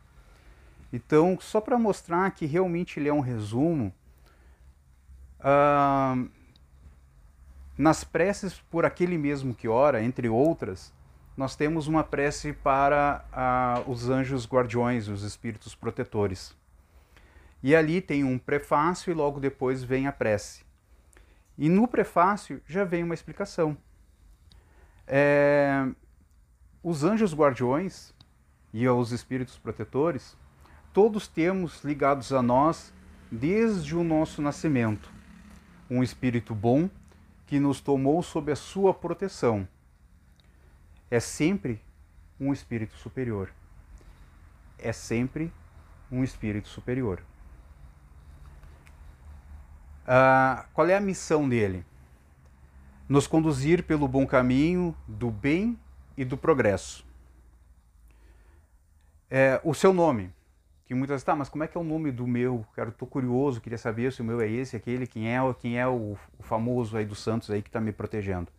então, 0.93 1.37
só 1.41 1.61
para 1.61 1.79
mostrar 1.79 2.31
que 2.31 2.47
realmente 2.47 2.99
ele 2.99 3.09
é 3.09 3.13
um 3.13 3.21
resumo, 3.21 3.93
nas 7.77 8.03
preces 8.03 8.59
por 8.71 8.85
aquele 8.85 9.19
mesmo 9.19 9.55
que 9.55 9.69
ora, 9.69 10.03
entre 10.03 10.29
outras, 10.29 10.93
nós 11.37 11.55
temos 11.55 11.87
uma 11.87 12.03
prece 12.03 12.55
para 12.55 13.23
uh, 13.87 13.91
os 13.91 14.09
anjos 14.09 14.49
guardiões, 14.49 15.07
os 15.09 15.23
espíritos 15.23 15.75
protetores. 15.75 16.57
E 17.63 17.77
ali 17.77 18.01
tem 18.01 18.25
um 18.25 18.39
prefácio 18.39 19.11
e 19.11 19.15
logo 19.15 19.39
depois 19.39 19.85
vem 19.85 20.07
a 20.07 20.13
prece. 20.13 20.65
E 21.59 21.69
no 21.69 21.87
prefácio 21.87 22.63
já 22.67 22.85
vem 22.85 23.05
uma 23.05 23.13
explicação. 23.13 23.77
É, 25.07 25.87
os 26.87 27.03
anjos 27.03 27.35
guardiões 27.35 28.15
e 28.73 28.89
os 28.89 29.11
espíritos 29.11 29.59
protetores 29.59 30.37
todos 30.93 31.27
temos 31.27 31.83
ligados 31.83 32.33
a 32.33 32.41
nós 32.41 32.95
desde 33.29 33.97
o 33.97 34.05
nosso 34.05 34.41
nascimento. 34.41 35.11
Um 35.91 36.01
espírito 36.01 36.55
bom 36.55 36.89
que 37.45 37.59
nos 37.59 37.81
tomou 37.81 38.23
sob 38.23 38.53
a 38.53 38.57
sua 38.57 38.95
proteção. 38.95 39.67
É 41.11 41.19
sempre 41.19 41.83
um 42.39 42.53
espírito 42.53 42.95
superior. 42.99 43.53
É 44.79 44.93
sempre 44.93 45.53
um 46.09 46.23
espírito 46.23 46.69
superior. 46.69 47.21
Ah, 50.07 50.67
qual 50.73 50.87
é 50.87 50.97
a 50.97 51.01
missão 51.01 51.49
dele? 51.49 51.85
Nos 53.09 53.27
conduzir 53.27 53.83
pelo 53.83 54.07
bom 54.07 54.25
caminho 54.25 54.97
do 55.09 55.33
bem 55.33 55.77
e 56.17 56.25
do 56.25 56.37
progresso. 56.37 57.05
É, 59.29 59.61
o 59.65 59.75
seu 59.75 59.93
nome, 59.93 60.33
que 60.87 60.95
muitas 60.95 61.23
tá, 61.23 61.35
mas 61.35 61.49
como 61.49 61.65
é 61.65 61.69
que 61.69 61.77
é 61.77 61.81
o 61.81 61.85
nome 61.85 62.13
do 62.13 62.27
meu? 62.27 62.65
Quero, 62.75 62.93
tô 62.93 63.07
curioso, 63.07 63.61
queria 63.61 63.79
saber 63.79 64.13
se 64.13 64.23
o 64.23 64.25
meu 64.25 64.41
é 64.41 64.49
esse, 64.49 64.77
aquele, 64.77 65.07
quem 65.07 65.29
é, 65.29 65.39
quem 65.55 65.79
é 65.79 65.87
o, 65.87 66.17
o 66.39 66.43
famoso 66.43 66.97
aí 66.97 67.05
dos 67.05 67.19
santos 67.19 67.51
aí 67.51 67.61
que 67.61 67.69
está 67.69 67.81
me 67.81 67.93
protegendo. 67.93 68.51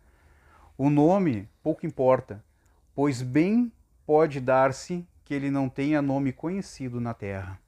O 0.76 0.90
nome 0.90 1.48
pouco 1.62 1.86
importa, 1.86 2.44
pois 2.94 3.22
bem 3.22 3.72
pode 4.06 4.40
dar-se 4.40 5.06
que 5.24 5.34
ele 5.34 5.50
não 5.50 5.68
tenha 5.68 6.00
nome 6.00 6.32
conhecido 6.32 7.00
na 7.00 7.14
terra. 7.14 7.58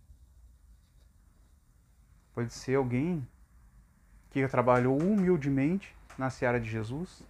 Pode 2.34 2.52
ser 2.52 2.76
alguém 2.76 3.26
que 4.30 4.46
trabalhou 4.46 4.96
humildemente 4.96 5.94
na 6.16 6.30
seara 6.30 6.60
de 6.60 6.70
Jesus 6.70 7.22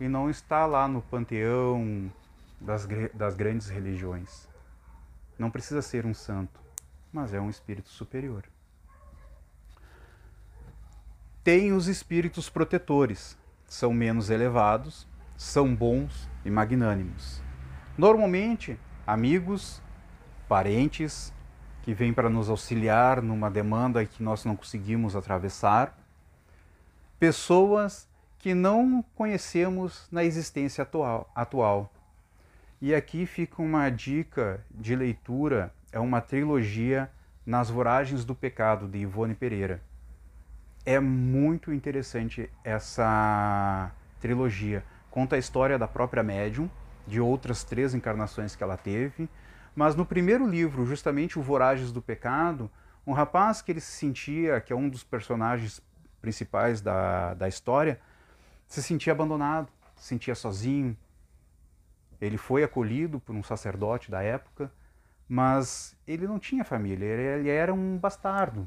e 0.00 0.08
não 0.08 0.30
está 0.30 0.64
lá 0.64 0.88
no 0.88 1.02
panteão 1.02 2.10
das, 2.58 2.88
das 3.12 3.36
grandes 3.36 3.68
religiões. 3.68 4.48
Não 5.38 5.50
precisa 5.50 5.82
ser 5.82 6.06
um 6.06 6.14
santo, 6.14 6.58
mas 7.12 7.34
é 7.34 7.40
um 7.40 7.50
espírito 7.50 7.90
superior. 7.90 8.44
Tem 11.44 11.72
os 11.72 11.86
espíritos 11.86 12.48
protetores, 12.48 13.38
são 13.66 13.92
menos 13.92 14.30
elevados, 14.30 15.06
são 15.36 15.74
bons 15.74 16.28
e 16.44 16.50
magnânimos. 16.50 17.42
Normalmente, 17.96 18.78
amigos, 19.06 19.82
parentes 20.48 21.32
que 21.82 21.94
vêm 21.94 22.12
para 22.12 22.28
nos 22.28 22.50
auxiliar 22.50 23.22
numa 23.22 23.50
demanda 23.50 24.04
que 24.04 24.22
nós 24.22 24.44
não 24.44 24.56
conseguimos 24.56 25.16
atravessar, 25.16 25.98
pessoas 27.18 28.09
que 28.40 28.54
não 28.54 29.04
conhecemos 29.14 30.08
na 30.10 30.24
existência 30.24 30.82
atual. 30.82 31.30
atual. 31.34 31.92
E 32.80 32.94
aqui 32.94 33.26
fica 33.26 33.60
uma 33.60 33.90
dica 33.90 34.64
de 34.70 34.96
leitura, 34.96 35.72
é 35.92 36.00
uma 36.00 36.22
trilogia 36.22 37.10
Nas 37.44 37.68
Voragens 37.68 38.24
do 38.24 38.34
Pecado, 38.34 38.88
de 38.88 38.98
Ivone 38.98 39.34
Pereira. 39.34 39.82
É 40.86 40.98
muito 40.98 41.70
interessante 41.70 42.50
essa 42.64 43.92
trilogia. 44.18 44.82
Conta 45.10 45.36
a 45.36 45.38
história 45.38 45.78
da 45.78 45.86
própria 45.86 46.22
médium, 46.22 46.70
de 47.06 47.20
outras 47.20 47.62
três 47.62 47.92
encarnações 47.92 48.56
que 48.56 48.62
ela 48.62 48.78
teve, 48.78 49.28
mas 49.76 49.94
no 49.94 50.06
primeiro 50.06 50.46
livro, 50.46 50.86
justamente 50.86 51.38
o 51.38 51.42
Voragens 51.42 51.92
do 51.92 52.00
Pecado, 52.00 52.70
um 53.06 53.12
rapaz 53.12 53.60
que 53.60 53.72
ele 53.72 53.80
se 53.80 53.92
sentia, 53.92 54.62
que 54.62 54.72
é 54.72 54.76
um 54.76 54.88
dos 54.88 55.04
personagens 55.04 55.82
principais 56.22 56.80
da, 56.80 57.34
da 57.34 57.46
história, 57.46 58.00
se 58.70 58.82
sentia 58.82 59.12
abandonado, 59.12 59.68
se 59.96 60.04
sentia 60.04 60.34
sozinho. 60.34 60.96
Ele 62.20 62.38
foi 62.38 62.62
acolhido 62.62 63.20
por 63.20 63.34
um 63.34 63.42
sacerdote 63.42 64.10
da 64.10 64.22
época, 64.22 64.72
mas 65.28 65.94
ele 66.06 66.26
não 66.26 66.38
tinha 66.38 66.64
família, 66.64 67.04
ele 67.04 67.50
era 67.50 67.74
um 67.74 67.98
bastardo. 67.98 68.64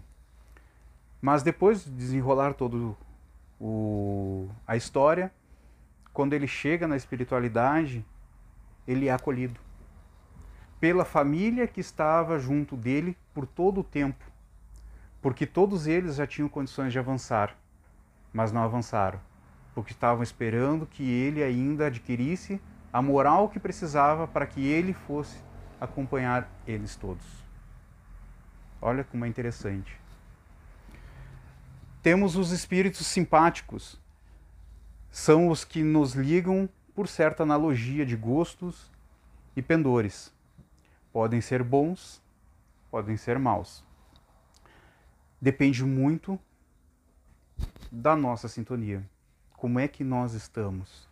Mas 1.21 1.41
depois 1.41 1.85
de 1.85 1.91
desenrolar 1.91 2.53
todo 2.53 2.95
o, 3.59 4.49
a 4.67 4.75
história, 4.75 5.31
quando 6.11 6.33
ele 6.33 6.47
chega 6.47 6.87
na 6.87 6.97
espiritualidade, 6.97 8.05
ele 8.85 9.07
é 9.07 9.11
acolhido 9.11 9.59
pela 10.81 11.05
família 11.05 11.65
que 11.65 11.79
estava 11.79 12.37
junto 12.37 12.75
dele 12.75 13.17
por 13.33 13.47
todo 13.47 13.79
o 13.79 13.83
tempo, 13.85 14.25
porque 15.21 15.45
todos 15.45 15.87
eles 15.87 16.17
já 16.17 16.27
tinham 16.27 16.49
condições 16.49 16.91
de 16.91 16.99
avançar, 16.99 17.55
mas 18.33 18.51
não 18.51 18.61
avançaram, 18.61 19.21
porque 19.73 19.93
estavam 19.93 20.23
esperando 20.23 20.85
que 20.85 21.03
ele 21.03 21.43
ainda 21.43 21.87
adquirisse 21.87 22.61
a 22.91 23.01
moral 23.01 23.49
que 23.49 23.59
precisava 23.59 24.27
para 24.27 24.45
que 24.45 24.65
ele 24.65 24.93
fosse 24.93 25.37
acompanhar 25.79 26.49
eles 26.67 26.95
todos. 26.95 27.25
Olha 28.81 29.03
como 29.03 29.25
é 29.25 29.27
interessante. 29.27 29.99
Temos 32.01 32.35
os 32.35 32.51
espíritos 32.51 33.07
simpáticos, 33.07 33.99
são 35.09 35.47
os 35.49 35.63
que 35.63 35.83
nos 35.83 36.13
ligam 36.13 36.67
por 36.93 37.07
certa 37.07 37.43
analogia 37.43 38.05
de 38.05 38.15
gostos 38.15 38.91
e 39.55 39.61
pendores 39.61 40.33
podem 41.13 41.39
ser 41.39 41.63
bons, 41.63 42.19
podem 42.89 43.15
ser 43.15 43.37
maus. 43.37 43.85
Depende 45.39 45.85
muito 45.85 46.39
da 47.91 48.15
nossa 48.15 48.47
sintonia. 48.47 49.07
Como 49.63 49.79
é 49.79 49.87
que 49.87 50.03
nós 50.03 50.33
estamos? 50.33 51.07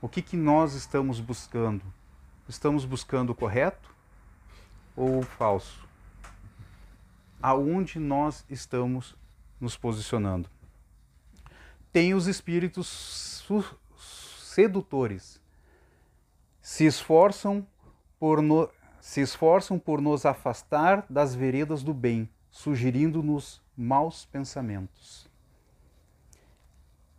O 0.00 0.08
que, 0.08 0.22
que 0.22 0.34
nós 0.34 0.72
estamos 0.72 1.20
buscando? 1.20 1.84
Estamos 2.48 2.86
buscando 2.86 3.28
o 3.28 3.34
correto 3.34 3.94
ou 4.96 5.18
o 5.18 5.22
falso? 5.22 5.86
Aonde 7.42 7.98
nós 7.98 8.42
estamos 8.48 9.14
nos 9.60 9.76
posicionando? 9.76 10.48
Tem 11.92 12.14
os 12.14 12.26
espíritos 12.26 13.44
sedutores. 14.38 15.38
Se 16.62 16.86
esforçam 16.86 17.66
por 18.18 18.40
no, 18.40 18.70
se 18.98 19.20
esforçam 19.20 19.78
por 19.78 20.00
nos 20.00 20.24
afastar 20.24 21.04
das 21.10 21.34
veredas 21.34 21.82
do 21.82 21.92
bem, 21.92 22.30
sugerindo-nos 22.50 23.60
maus 23.76 24.24
pensamentos. 24.24 25.29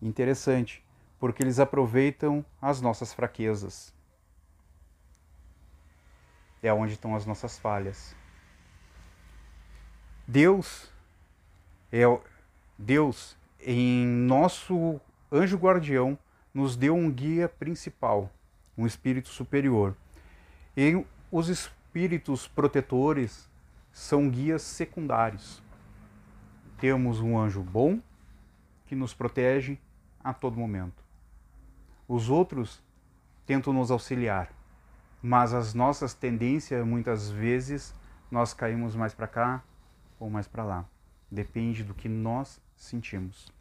Interessante, 0.01 0.83
porque 1.19 1.43
eles 1.43 1.59
aproveitam 1.59 2.43
as 2.61 2.81
nossas 2.81 3.13
fraquezas. 3.13 3.93
É 6.63 6.73
onde 6.73 6.93
estão 6.93 7.15
as 7.15 7.25
nossas 7.25 7.59
falhas. 7.59 8.15
Deus 10.27 10.91
é 11.91 12.03
Deus 12.77 13.37
em 13.59 14.05
nosso 14.05 14.99
anjo 15.31 15.57
guardião 15.57 16.17
nos 16.53 16.75
deu 16.75 16.95
um 16.95 17.11
guia 17.11 17.47
principal, 17.47 18.31
um 18.77 18.85
espírito 18.85 19.29
superior. 19.29 19.95
E 20.75 21.05
os 21.31 21.47
espíritos 21.47 22.47
protetores 22.47 23.49
são 23.91 24.29
guias 24.29 24.61
secundários. 24.61 25.61
Temos 26.79 27.19
um 27.19 27.37
anjo 27.37 27.61
bom 27.61 27.99
que 28.87 28.95
nos 28.95 29.13
protege 29.13 29.77
a 30.23 30.33
todo 30.33 30.57
momento. 30.57 31.03
Os 32.07 32.29
outros 32.29 32.81
tentam 33.45 33.73
nos 33.73 33.91
auxiliar, 33.91 34.51
mas 35.21 35.53
as 35.53 35.73
nossas 35.73 36.13
tendências 36.13 36.85
muitas 36.85 37.29
vezes 37.29 37.93
nós 38.29 38.53
caímos 38.53 38.95
mais 38.95 39.13
para 39.13 39.27
cá 39.27 39.63
ou 40.19 40.29
mais 40.29 40.47
para 40.47 40.63
lá. 40.63 40.85
Depende 41.29 41.83
do 41.83 41.93
que 41.93 42.09
nós 42.09 42.61
sentimos. 42.75 43.51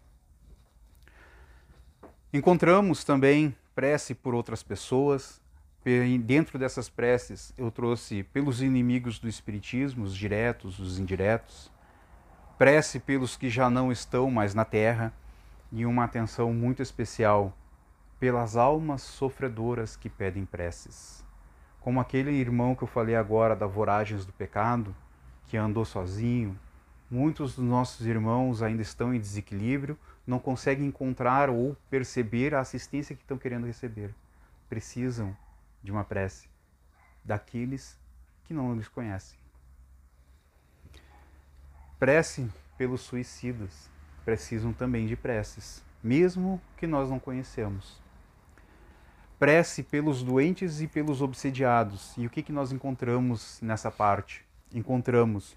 Encontramos 2.33 3.05
também 3.05 3.57
prece 3.75 4.15
por 4.15 4.35
outras 4.35 4.63
pessoas, 4.63 5.41
Dentro 5.83 6.59
dessas 6.59 6.91
preces, 6.91 7.55
eu 7.57 7.71
trouxe 7.71 8.23
pelos 8.23 8.61
inimigos 8.61 9.19
do 9.19 9.27
Espiritismo, 9.27 10.05
os 10.05 10.15
diretos, 10.15 10.79
os 10.79 10.99
indiretos, 10.99 11.73
prece 12.59 13.01
pelos 13.01 13.35
que 13.35 13.49
já 13.49 13.71
não 13.71 13.91
estão 13.91 14.31
mais 14.31 14.55
na 14.55 14.65
Terra 14.65 15.11
e 15.73 15.87
uma 15.87 16.05
atenção 16.05 16.53
muito 16.53 16.83
especial 16.83 17.57
pelas 18.19 18.57
almas 18.57 19.03
sofredoras 19.03 19.97
que 19.97 20.09
pedem 20.09 20.45
preces. 20.45 21.25
Como 21.81 22.01
aquele 22.01 22.33
irmão 22.33 22.75
que 22.75 22.83
eu 22.83 22.89
falei 22.89 23.17
agora 23.17 23.57
da 23.57 23.67
Voragens 23.67 24.27
do 24.27 24.33
Pecado, 24.33 24.95
que 25.47 25.57
andou 25.57 25.85
sozinho. 25.85 26.57
Muitos 27.11 27.57
dos 27.57 27.65
nossos 27.65 28.07
irmãos 28.07 28.63
ainda 28.63 28.83
estão 28.83 29.13
em 29.13 29.19
desequilíbrio, 29.19 29.99
não 30.25 30.39
conseguem 30.39 30.87
encontrar 30.87 31.51
ou 31.51 31.77
perceber 31.89 32.55
a 32.55 32.61
assistência 32.61 33.17
que 33.17 33.23
estão 33.23 33.37
querendo 33.37 33.67
receber. 33.67 34.15
Precisam 34.69 35.37
de 35.83 35.91
uma 35.91 36.05
prece 36.05 36.49
daqueles 37.25 37.99
que 38.45 38.55
não 38.55 38.75
nos 38.77 38.87
conhecem. 38.87 39.39
Prece 41.99 42.49
pelos 42.79 43.01
suicidas 43.01 43.91
precisam 44.31 44.73
também 44.73 45.09
de 45.09 45.17
preces, 45.17 45.83
mesmo 46.01 46.63
que 46.77 46.87
nós 46.87 47.11
não 47.11 47.19
conhecemos. 47.19 48.01
Prece 49.41 49.83
pelos 49.83 50.23
doentes 50.23 50.81
e 50.81 50.87
pelos 50.87 51.21
obsediados. 51.21 52.15
E 52.17 52.27
o 52.27 52.31
que, 52.31 52.41
que 52.41 52.53
nós 52.53 52.71
encontramos 52.71 53.59
nessa 53.61 53.91
parte? 53.91 54.47
Encontramos 54.73 55.57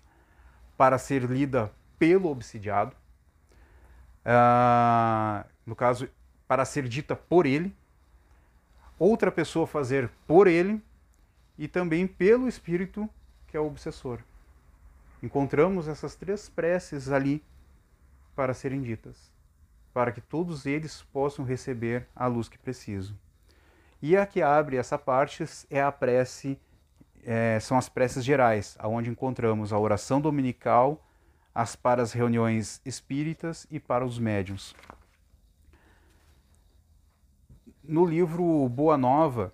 para 0.75 0.97
ser 0.97 1.21
lida 1.25 1.71
pelo 1.99 2.31
obsidiado, 2.31 2.95
uh, 4.25 5.47
no 5.67 5.75
caso, 5.75 6.09
para 6.47 6.65
ser 6.65 6.87
dita 6.87 7.15
por 7.15 7.45
ele, 7.45 7.75
outra 8.97 9.31
pessoa 9.31 9.67
fazer 9.67 10.09
por 10.25 10.47
ele 10.47 10.81
e 11.59 11.67
também 11.67 12.07
pelo 12.07 12.47
espírito 12.47 13.07
que 13.45 13.55
é 13.55 13.59
o 13.59 13.67
obsessor. 13.67 14.19
Encontramos 15.21 15.87
essas 15.87 16.15
três 16.15 16.49
preces 16.49 17.11
ali 17.11 17.43
para 18.35 18.53
serem 18.53 18.81
ditas, 18.81 19.31
para 19.93 20.11
que 20.11 20.21
todos 20.21 20.65
eles 20.65 21.01
possam 21.13 21.45
receber 21.45 22.07
a 22.15 22.27
luz 22.27 22.49
que 22.49 22.57
precisam. 22.57 23.15
E 24.01 24.17
a 24.17 24.25
que 24.25 24.41
abre 24.41 24.77
essa 24.77 24.97
parte 24.97 25.45
é 25.69 25.81
a 25.81 25.91
prece, 25.91 26.59
é, 27.23 27.59
são 27.59 27.77
as 27.77 27.87
preces 27.87 28.25
gerais, 28.25 28.75
aonde 28.79 29.09
encontramos 29.09 29.71
a 29.71 29.79
oração 29.79 30.19
dominical, 30.19 31.05
as 31.55 31.75
para 31.75 32.01
as 32.01 32.11
reuniões 32.11 32.81
espíritas 32.83 33.67
e 33.69 33.79
para 33.79 34.05
os 34.05 34.19
médiuns 34.19 34.75
no 37.83 38.05
livro 38.05 38.67
Boa 38.69 38.97
Nova, 38.97 39.51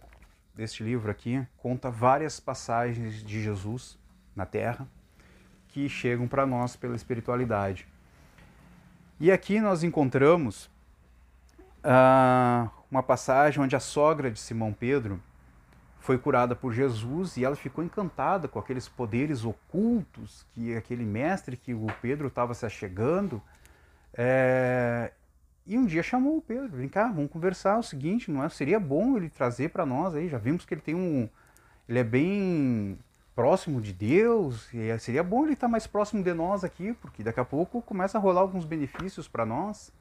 deste 0.53 0.83
livro 0.83 1.09
aqui, 1.09 1.43
conta 1.57 1.89
várias 1.89 2.39
passagens 2.39 3.23
de 3.23 3.41
Jesus 3.41 3.97
na 4.35 4.45
Terra 4.45 4.87
que 5.69 5.89
chegam 5.89 6.27
para 6.27 6.45
nós 6.45 6.75
pela 6.75 6.95
espiritualidade. 6.95 7.87
E 9.19 9.31
aqui 9.31 9.59
nós 9.59 9.83
encontramos 9.83 10.69
uh, 11.83 12.69
uma 12.89 13.03
passagem 13.03 13.61
onde 13.61 13.75
a 13.75 13.79
sogra 13.79 14.31
de 14.31 14.39
Simão 14.39 14.71
Pedro 14.71 15.21
foi 15.99 16.17
curada 16.17 16.55
por 16.55 16.73
Jesus 16.73 17.35
e 17.35 17.43
ela 17.43 17.55
ficou 17.55 17.83
encantada 17.83 18.47
com 18.47 18.57
aqueles 18.57 18.87
poderes 18.87 19.43
ocultos 19.43 20.45
que 20.53 20.73
aquele 20.75 21.03
mestre 21.03 21.57
que 21.57 21.73
o 21.73 21.87
Pedro 22.01 22.29
estava 22.29 22.53
se 22.53 22.65
achegando 22.65 23.41
é, 24.13 25.11
e 25.67 25.77
um 25.77 25.85
dia 25.85 26.01
chamou 26.01 26.37
o 26.37 26.41
Pedro, 26.41 26.77
vem 26.77 26.89
cá, 26.89 27.09
vamos 27.09 27.29
conversar 27.29 27.77
o 27.77 27.83
seguinte, 27.83 28.31
não 28.31 28.43
é? 28.43 28.49
Seria 28.49 28.79
bom 28.79 29.17
ele 29.17 29.29
trazer 29.29 29.69
para 29.69 29.85
nós 29.85 30.15
aí, 30.15 30.29
já 30.29 30.37
vimos 30.37 30.65
que 30.65 30.73
ele 30.73 30.81
tem 30.81 30.95
um 30.95 31.29
ele 31.87 31.99
é 31.99 32.03
bem 32.03 32.97
próximo 33.39 33.79
de 33.79 33.93
Deus, 33.93 34.67
e 34.73 34.99
seria 34.99 35.23
bom 35.23 35.45
ele 35.45 35.53
estar 35.53 35.69
mais 35.69 35.87
próximo 35.87 36.21
de 36.21 36.33
nós 36.33 36.65
aqui, 36.65 36.91
porque 36.95 37.23
daqui 37.23 37.39
a 37.39 37.45
pouco 37.45 37.81
começa 37.81 38.17
a 38.17 38.21
rolar 38.21 38.41
alguns 38.41 38.65
benefícios 38.65 39.29
para 39.29 39.45
nós. 39.45 39.93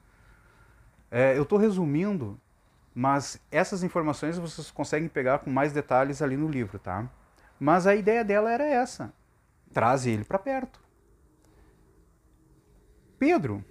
É, 1.09 1.37
eu 1.37 1.43
estou 1.43 1.57
resumindo, 1.57 2.37
mas 2.93 3.39
essas 3.49 3.81
informações 3.81 4.37
vocês 4.37 4.69
conseguem 4.69 5.07
pegar 5.07 5.39
com 5.39 5.49
mais 5.49 5.71
detalhes 5.71 6.21
ali 6.21 6.35
no 6.35 6.49
livro, 6.49 6.77
tá? 6.79 7.09
Mas 7.57 7.87
a 7.87 7.95
ideia 7.95 8.25
dela 8.25 8.51
era 8.51 8.65
essa: 8.65 9.13
traz 9.71 10.05
ele 10.05 10.25
para 10.25 10.37
perto. 10.37 10.77
Pedro, 13.17 13.63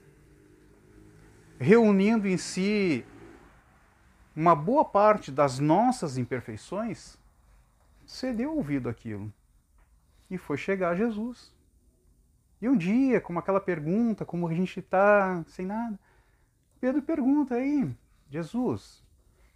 reunindo 1.59 2.27
em 2.27 2.39
si 2.39 3.05
uma 4.35 4.55
boa 4.55 4.87
parte 4.87 5.31
das 5.31 5.59
nossas 5.59 6.17
imperfeições, 6.17 7.19
cedeu 8.07 8.57
ouvido 8.57 8.89
àquilo 8.89 9.31
e 10.31 10.37
foi 10.39 10.57
chegar 10.57 10.91
a 10.91 10.95
Jesus. 10.95 11.55
E 12.61 12.69
um 12.69 12.77
dia, 12.77 13.21
como 13.21 13.39
aquela 13.39 13.61
pergunta, 13.61 14.25
como 14.25 14.49
a 14.49 14.55
gente 14.55 14.81
está 14.81 15.45
sem 15.47 15.67
nada, 15.67 15.99
Pedro 16.81 17.03
pergunta 17.03 17.55
aí, 17.55 17.89
Jesus, 18.31 19.03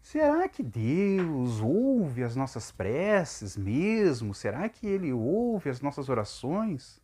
será 0.01 0.49
que 0.49 0.63
Deus 0.63 1.61
ouve 1.61 2.23
as 2.23 2.37
nossas 2.37 2.71
preces 2.71 3.57
mesmo? 3.57 4.35
Será 4.35 4.69
que 4.69 4.87
Ele 4.87 5.13
ouve 5.13 5.71
as 5.71 5.81
nossas 5.81 6.09
orações? 6.09 7.03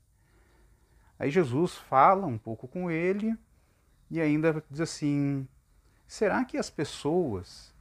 Aí 1.19 1.31
Jesus 1.31 1.75
fala 1.75 2.27
um 2.27 2.39
pouco 2.39 2.69
com 2.69 2.91
ele 2.91 3.37
e 4.11 4.21
ainda 4.21 4.63
diz 4.71 4.81
assim: 4.81 5.49
será 6.07 6.45
que 6.45 6.57
as 6.57 6.71
pessoas, 6.71 7.75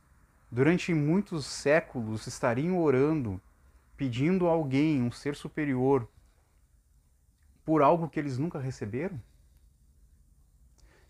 durante 0.50 0.93
muitos 0.93 1.45
séculos, 1.45 2.26
estariam 2.26 2.82
orando, 2.82 3.39
pedindo 3.98 4.48
a 4.48 4.52
alguém, 4.52 5.02
um 5.02 5.12
ser 5.12 5.36
superior, 5.36 6.08
por 7.66 7.82
algo 7.82 8.08
que 8.08 8.20
eles 8.20 8.38
nunca 8.38 8.60
receberam? 8.60 9.20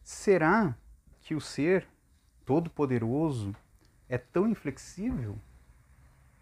Será 0.01 0.75
que 1.21 1.35
o 1.35 1.41
ser 1.41 1.85
todo-poderoso 2.45 3.53
é 4.07 4.17
tão 4.17 4.47
inflexível 4.47 5.37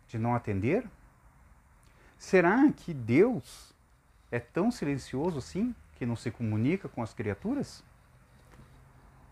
de 0.08 0.20
não 0.20 0.36
atender? 0.36 0.88
Será 2.18 2.72
que 2.72 2.94
Deus 2.94 3.74
é 4.32 4.40
tão 4.40 4.70
silencioso 4.70 5.40
assim 5.40 5.76
que 5.96 6.06
não 6.06 6.16
se 6.16 6.30
comunica 6.30 6.88
com 6.88 7.02
as 7.02 7.14
criaturas? 7.14 7.84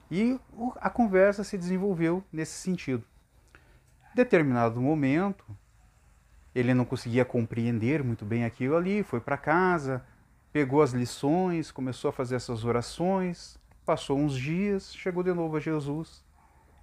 E 0.10 0.40
a 0.78 0.90
conversa 0.90 1.44
se 1.44 1.58
desenvolveu 1.58 2.24
nesse 2.32 2.54
sentido. 2.54 3.06
Determinado 4.16 4.82
momento, 4.82 5.46
ele 6.54 6.74
não 6.74 6.86
conseguia 6.86 7.26
compreender 7.26 8.04
muito 8.04 8.26
bem 8.26 8.46
aquilo 8.46 8.76
ali, 8.76 9.04
foi 9.04 9.20
para 9.20 9.38
casa, 9.38 10.06
pegou 10.52 10.82
as 10.82 10.92
lições, 10.92 11.72
começou 11.72 12.10
a 12.10 12.14
fazer 12.14 12.36
essas 12.36 12.64
orações, 12.64 13.58
passou 13.86 14.18
uns 14.20 14.36
dias, 14.36 14.94
chegou 14.96 15.24
de 15.24 15.34
novo 15.34 15.58
a 15.58 15.60
Jesus 15.60 16.24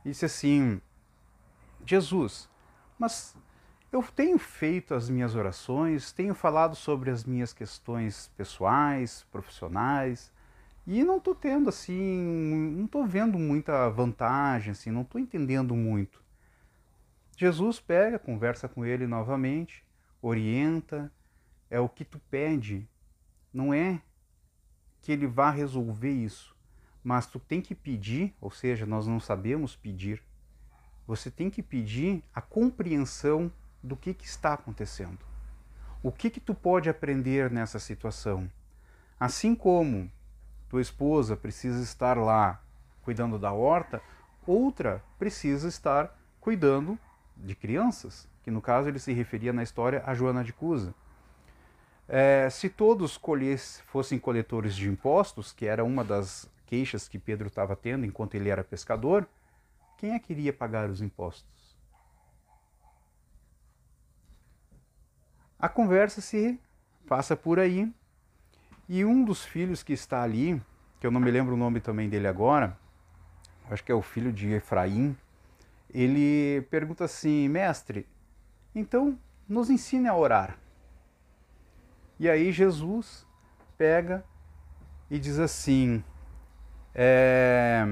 e 0.05 0.11
disse 0.11 0.25
assim: 0.25 0.81
Jesus, 1.87 2.49
mas 2.99 3.37
eu 3.93 4.03
tenho 4.03 4.39
feito 4.39 4.95
as 4.95 5.09
minhas 5.09 5.35
orações, 5.35 6.13
tenho 6.13 6.35
falado 6.35 6.75
sobre 6.75 7.11
as 7.11 7.25
minhas 7.25 7.53
questões 7.53 8.31
pessoais, 8.37 9.27
profissionais, 9.31 10.33
e 10.87 11.05
não 11.05 11.19
estou 11.19 11.35
tendo 11.35 11.69
assim, 11.69 12.75
não 12.77 12.85
estou 12.87 13.07
vendo 13.07 13.39
muita 13.39 13.89
vantagem, 13.89 14.73
assim, 14.73 14.91
não 14.91 15.03
estou 15.03 15.21
entendendo 15.21 15.75
muito. 15.75 16.21
Jesus 17.41 17.81
pega, 17.81 18.19
conversa 18.19 18.69
com 18.69 18.85
ele 18.85 19.07
novamente, 19.07 19.83
orienta, 20.21 21.11
é 21.71 21.81
o 21.81 21.89
que 21.89 22.05
tu 22.05 22.19
pede, 22.31 22.87
não 23.51 23.73
é 23.73 24.03
que 25.01 25.11
ele 25.11 25.27
vá 25.27 25.51
resolver 25.51 26.11
isso, 26.11 26.55
mas 27.03 27.27
tu 27.27 27.39
tem 27.39 27.63
que 27.63 27.75
pedir, 27.75 28.37
ou 28.43 28.51
seja, 28.51 28.85
nós 28.85 29.07
não 29.07 29.19
sabemos 29.19 29.75
pedir. 29.75 30.23
Você 31.07 31.31
tem 31.31 31.49
que 31.49 31.63
pedir 31.63 32.23
a 32.35 32.43
compreensão 32.43 33.51
do 33.83 33.97
que, 33.97 34.13
que 34.13 34.27
está 34.27 34.53
acontecendo. 34.53 35.25
O 36.03 36.13
que 36.13 36.29
que 36.29 36.41
tu 36.41 36.55
pode 36.55 36.91
aprender 36.91 37.51
nessa 37.51 37.79
situação? 37.79 38.53
Assim 39.19 39.55
como 39.55 40.13
tua 40.69 40.83
esposa 40.83 41.39
precisa 41.39 41.83
estar 41.83 42.19
lá 42.19 42.63
cuidando 43.01 43.39
da 43.39 43.51
horta, 43.51 44.03
outra 44.47 45.03
precisa 45.19 45.69
estar 45.69 46.15
cuidando 46.39 46.99
de 47.41 47.55
crianças, 47.55 48.29
que 48.43 48.51
no 48.51 48.61
caso 48.61 48.89
ele 48.89 48.99
se 48.99 49.13
referia 49.13 49.53
na 49.53 49.63
história 49.63 50.03
a 50.07 50.15
Joana 50.15 50.45
de 50.45 50.53
Cusa. 50.53 50.95
É, 52.09 52.49
se 52.51 52.69
todos 52.69 53.17
colhesse, 53.17 53.83
fossem 53.85 54.19
coletores 54.19 54.75
de 54.75 54.89
impostos, 54.89 55.53
que 55.53 55.67
era 55.67 55.85
uma 55.85 56.03
das 56.03 56.51
queixas 56.67 57.09
que 57.09 57.19
Pedro 57.19 57.49
estava 57.49 57.77
tendo 57.77 58.05
enquanto 58.05 58.35
ele 58.35 58.49
era 58.49 58.65
pescador, 58.65 59.29
quem 59.97 60.13
é 60.13 60.19
que 60.19 60.33
iria 60.33 60.53
pagar 60.53 60.89
os 60.89 61.01
impostos? 61.01 61.77
A 65.59 65.69
conversa 65.69 66.21
se 66.21 66.59
passa 67.07 67.37
por 67.37 67.59
aí 67.59 67.93
e 68.89 69.05
um 69.05 69.25
dos 69.25 69.45
filhos 69.45 69.83
que 69.83 69.93
está 69.93 70.23
ali, 70.23 70.61
que 70.99 71.07
eu 71.07 71.11
não 71.11 71.21
me 71.21 71.31
lembro 71.31 71.55
o 71.55 71.59
nome 71.59 71.81
também 71.81 72.09
dele 72.09 72.27
agora, 72.27 72.77
acho 73.71 73.85
que 73.85 73.93
é 73.93 73.95
o 73.95 74.03
filho 74.03 74.33
de 74.33 74.49
Efraim, 74.53 75.17
ele 75.93 76.63
pergunta 76.71 77.05
assim: 77.05 77.49
Mestre, 77.49 78.07
então 78.75 79.19
nos 79.49 79.71
ensine 79.71 80.09
a 80.09 80.17
orar. 80.17 80.59
E 82.19 82.29
aí 82.29 82.53
Jesus 82.53 83.27
pega 83.77 84.25
e 85.11 85.19
diz 85.19 85.39
assim: 85.39 86.05
é, 86.95 87.85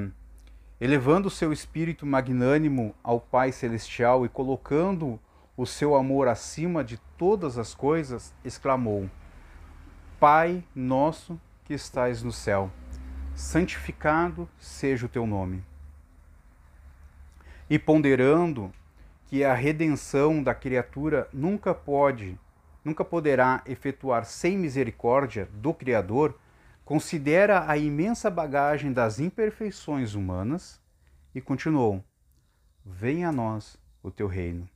elevando 0.80 1.28
o 1.28 1.30
seu 1.30 1.52
espírito 1.52 2.06
magnânimo 2.06 2.94
ao 3.02 3.20
Pai 3.20 3.52
Celestial 3.52 4.24
e 4.24 4.28
colocando 4.28 5.18
o 5.56 5.66
seu 5.66 5.96
amor 5.96 6.28
acima 6.28 6.84
de 6.84 6.98
todas 7.16 7.58
as 7.58 7.74
coisas, 7.74 8.34
exclamou: 8.44 9.10
Pai 10.20 10.64
nosso 10.74 11.40
que 11.64 11.74
estais 11.74 12.22
no 12.22 12.32
céu, 12.32 12.70
santificado 13.34 14.48
seja 14.58 15.06
o 15.06 15.08
teu 15.08 15.26
nome. 15.26 15.64
E 17.68 17.78
ponderando 17.78 18.72
que 19.26 19.44
a 19.44 19.54
redenção 19.54 20.42
da 20.42 20.54
criatura 20.54 21.28
nunca 21.32 21.74
pode 21.74 22.38
nunca 22.88 23.04
poderá 23.04 23.62
efetuar 23.66 24.24
sem 24.24 24.56
misericórdia 24.56 25.46
do 25.52 25.74
Criador, 25.74 26.38
considera 26.84 27.70
a 27.70 27.76
imensa 27.76 28.30
bagagem 28.30 28.92
das 28.94 29.20
imperfeições 29.20 30.14
humanas 30.14 30.80
e 31.34 31.40
continuou: 31.40 32.02
Venha 32.82 33.28
a 33.28 33.32
nós 33.32 33.78
o 34.02 34.10
teu 34.10 34.26
reino. 34.26 34.66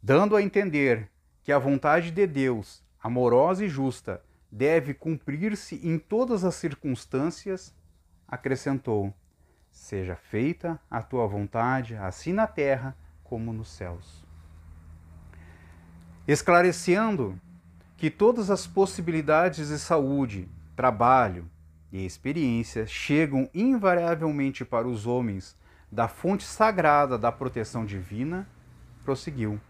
Dando 0.00 0.36
a 0.36 0.42
entender 0.42 1.10
que 1.42 1.50
a 1.50 1.58
vontade 1.58 2.12
de 2.12 2.26
Deus, 2.26 2.84
amorosa 3.02 3.64
e 3.64 3.68
justa, 3.68 4.22
deve 4.48 4.94
cumprir-se 4.94 5.80
em 5.82 5.98
todas 5.98 6.44
as 6.44 6.54
circunstâncias, 6.54 7.74
acrescentou: 8.28 9.12
Seja 9.74 10.16
feita 10.16 10.80
a 10.90 11.02
tua 11.02 11.26
vontade, 11.26 11.94
assim 11.94 12.32
na 12.32 12.46
terra 12.46 12.96
como 13.22 13.52
nos 13.52 13.68
céus 13.68 14.24
esclarecendo 16.26 17.38
que 17.96 18.10
todas 18.10 18.50
as 18.50 18.66
possibilidades 18.66 19.68
de 19.68 19.78
saúde, 19.78 20.48
trabalho 20.74 21.48
e 21.92 22.04
experiência 22.04 22.86
chegam 22.86 23.48
invariavelmente 23.54 24.64
para 24.64 24.88
os 24.88 25.06
homens 25.06 25.56
da 25.92 26.08
fonte 26.08 26.44
sagrada 26.44 27.16
da 27.16 27.30
proteção 27.30 27.84
divina, 27.84 28.48
prosseguiu: 29.04 29.60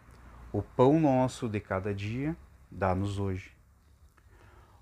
O 0.52 0.62
pão 0.62 0.98
nosso 0.98 1.48
de 1.48 1.60
cada 1.60 1.92
dia 1.92 2.36
dá-nos 2.70 3.18
hoje. 3.18 3.52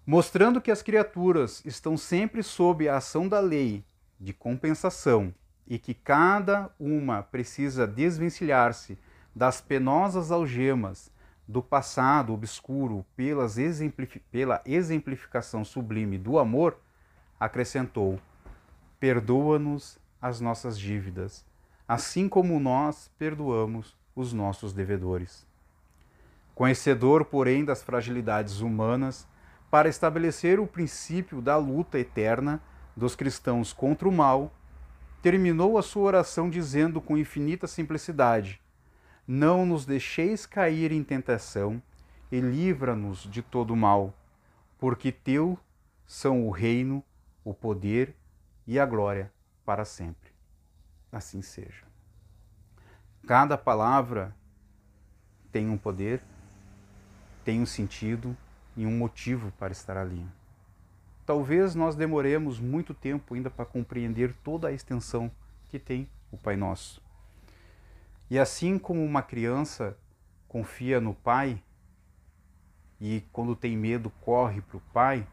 Mostrando 0.07 0.61
que 0.61 0.71
as 0.71 0.83
criaturas 0.83 1.65
estão 1.65 1.97
sempre 1.97 2.43
sob 2.43 2.89
a 2.89 2.97
ação 2.97 3.29
da 3.29 3.41
lei 3.41 3.85
de 4.23 4.33
compensação 4.33 5.35
e 5.67 5.79
que 5.79 5.93
cada 5.93 6.71
uma 6.79 7.23
precisa 7.23 7.87
desvencilhar-se 7.87 8.97
das 9.35 9.61
penosas 9.61 10.31
algemas 10.31 11.11
do 11.49 11.61
passado 11.61 12.33
obscuro 12.33 13.05
pelas 13.17 13.59
exemplifi 13.59 14.21
pela 14.31 14.63
exemplificação 14.65 15.65
sublime 15.65 16.19
do 16.19 16.39
amor, 16.39 16.79
acrescentou: 17.39 18.21
Perdoa-nos 19.01 19.99
as 20.21 20.41
nossas 20.41 20.79
dívidas, 20.79 21.45
assim 21.89 22.29
como 22.29 22.61
nós 22.61 23.11
perdoamos 23.19 23.97
os 24.15 24.33
nossos 24.33 24.73
devedores. 24.73 25.45
Conhecedor, 26.55 27.25
porém, 27.25 27.65
das 27.65 27.83
fragilidades 27.83 28.61
humanas, 28.61 29.27
para 29.71 29.89
estabelecer 29.89 30.61
o 30.61 30.67
princípio 30.67 31.41
da 31.41 31.57
luta 31.57 31.99
eterna 31.99 32.63
dos 32.97 33.17
cristãos 33.17 33.73
contra 33.73 34.09
o 34.09 34.13
mal, 34.13 34.53
terminou 35.23 35.79
a 35.79 35.83
sua 35.83 36.03
oração 36.03 36.51
dizendo 36.51 37.01
com 37.01 37.17
infinita 37.17 37.67
simplicidade: 37.67 38.61
não 39.27 39.65
nos 39.65 39.87
deixeis 39.87 40.47
cair 40.47 40.93
em 40.93 41.03
tentação 41.03 41.83
e 42.31 42.41
livra-nos 42.41 43.23
de 43.23 43.43
todo 43.43 43.77
mal, 43.77 44.15
porque 44.79 45.13
teu 45.13 45.59
são 46.07 46.47
o 46.47 46.51
reino, 46.51 47.05
o 47.45 47.55
poder 47.55 48.15
e 48.67 48.79
a 48.79 48.87
glória 48.87 49.33
para 49.65 49.85
sempre. 49.85 50.31
assim 51.11 51.43
seja. 51.43 51.85
Cada 53.27 53.57
palavra 53.57 54.35
tem 55.53 55.69
um 55.69 55.77
poder, 55.77 56.23
tem 57.45 57.61
um 57.61 57.67
sentido 57.67 58.37
e 58.77 58.87
um 58.87 58.97
motivo 58.97 59.53
para 59.59 59.73
estar 59.73 59.97
ali. 59.97 60.27
Talvez 61.25 61.75
nós 61.75 61.95
demoremos 61.95 62.59
muito 62.59 62.93
tempo 62.93 63.35
ainda 63.35 63.49
para 63.49 63.65
compreender 63.65 64.35
toda 64.43 64.69
a 64.69 64.73
extensão 64.73 65.31
que 65.69 65.79
tem 65.79 66.09
o 66.31 66.37
Pai 66.37 66.57
Nosso. 66.57 67.03
E 68.31 68.39
assim 68.39 68.79
como 68.79 69.05
uma 69.05 69.23
criança 69.23 69.97
confia 70.49 71.01
no 71.01 71.15
pai 71.15 71.63
e 73.01 73.23
quando 73.33 73.57
tem 73.57 73.77
medo 73.77 74.11
corre 74.21 74.61
para 74.61 74.77
o 74.77 74.83
pai, 74.93 75.27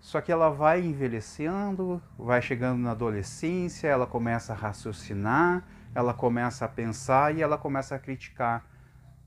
só 0.00 0.20
que 0.20 0.32
ela 0.32 0.50
vai 0.50 0.80
envelhecendo, 0.80 2.02
vai 2.18 2.42
chegando 2.42 2.80
na 2.80 2.90
adolescência, 2.90 3.88
ela 3.88 4.06
começa 4.06 4.52
a 4.52 4.56
raciocinar, 4.56 5.64
ela 5.94 6.12
começa 6.12 6.64
a 6.64 6.68
pensar 6.68 7.36
e 7.36 7.42
ela 7.42 7.56
começa 7.56 7.94
a 7.94 7.98
criticar. 7.98 8.64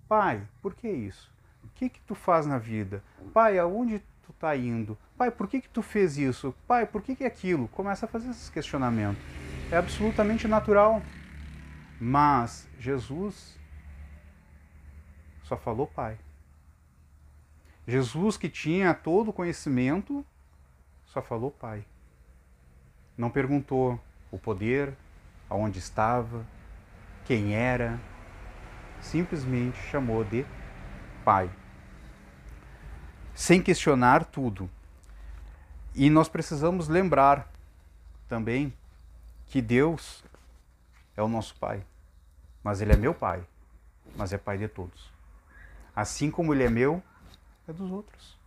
Pai, 0.08 0.42
por 0.62 0.74
que 0.74 0.90
isso? 0.90 1.32
O 1.64 1.68
que 1.76 1.90
que 1.90 2.02
tu 2.02 2.14
faz 2.14 2.46
na 2.46 2.58
vida? 2.58 3.04
Pai, 3.34 3.58
aonde 3.58 4.04
tu 4.26 4.32
está 4.32 4.56
indo? 4.56 4.98
Pai, 5.18 5.30
por 5.32 5.48
que 5.48 5.62
que 5.62 5.70
tu 5.70 5.82
fez 5.82 6.18
isso? 6.18 6.54
Pai, 6.68 6.86
por 6.86 7.02
que 7.02 7.16
que 7.16 7.24
aquilo? 7.24 7.68
Começa 7.70 8.06
a 8.06 8.10
fazer 8.10 8.30
esses 8.30 8.50
questionamentos. 8.50 9.22
É 9.72 9.78
absolutamente 9.78 10.48
natural. 10.48 11.02
Mas 12.00 12.68
Jesus 12.80 13.58
só 15.44 15.56
falou 15.56 15.88
Pai. 15.88 16.18
Jesus, 17.88 18.36
que 18.36 18.50
tinha 18.50 18.94
todo 18.94 19.30
o 19.30 19.34
conhecimento, 19.34 20.26
só 21.06 21.22
falou 21.22 21.52
Pai. 21.52 21.86
Não 23.18 23.30
perguntou 23.30 24.00
o 24.32 24.40
poder, 24.40 24.94
aonde 25.50 25.78
estava, 25.80 26.46
quem 27.26 27.54
era, 27.54 28.00
simplesmente 29.00 29.78
chamou 29.90 30.24
de 30.24 30.46
Pai. 31.24 31.50
Sem 33.36 33.62
questionar 33.62 34.26
tudo. 34.26 34.68
E 35.94 36.10
nós 36.10 36.28
precisamos 36.28 36.88
lembrar 36.88 37.48
também 38.28 38.74
que 39.48 39.62
Deus 39.62 40.24
é 41.16 41.22
o 41.22 41.28
nosso 41.28 41.56
Pai, 41.58 41.86
mas 42.64 42.82
Ele 42.82 42.94
é 42.94 42.98
meu 42.98 43.14
Pai, 43.14 43.46
mas 44.16 44.34
é 44.34 44.38
Pai 44.38 44.58
de 44.58 44.68
todos. 44.68 45.14
Assim 45.96 46.32
como 46.32 46.54
Ele 46.54 46.64
é 46.64 46.70
meu, 46.70 47.04
é 47.68 47.74
dos 47.74 47.92
outros. 47.92 48.38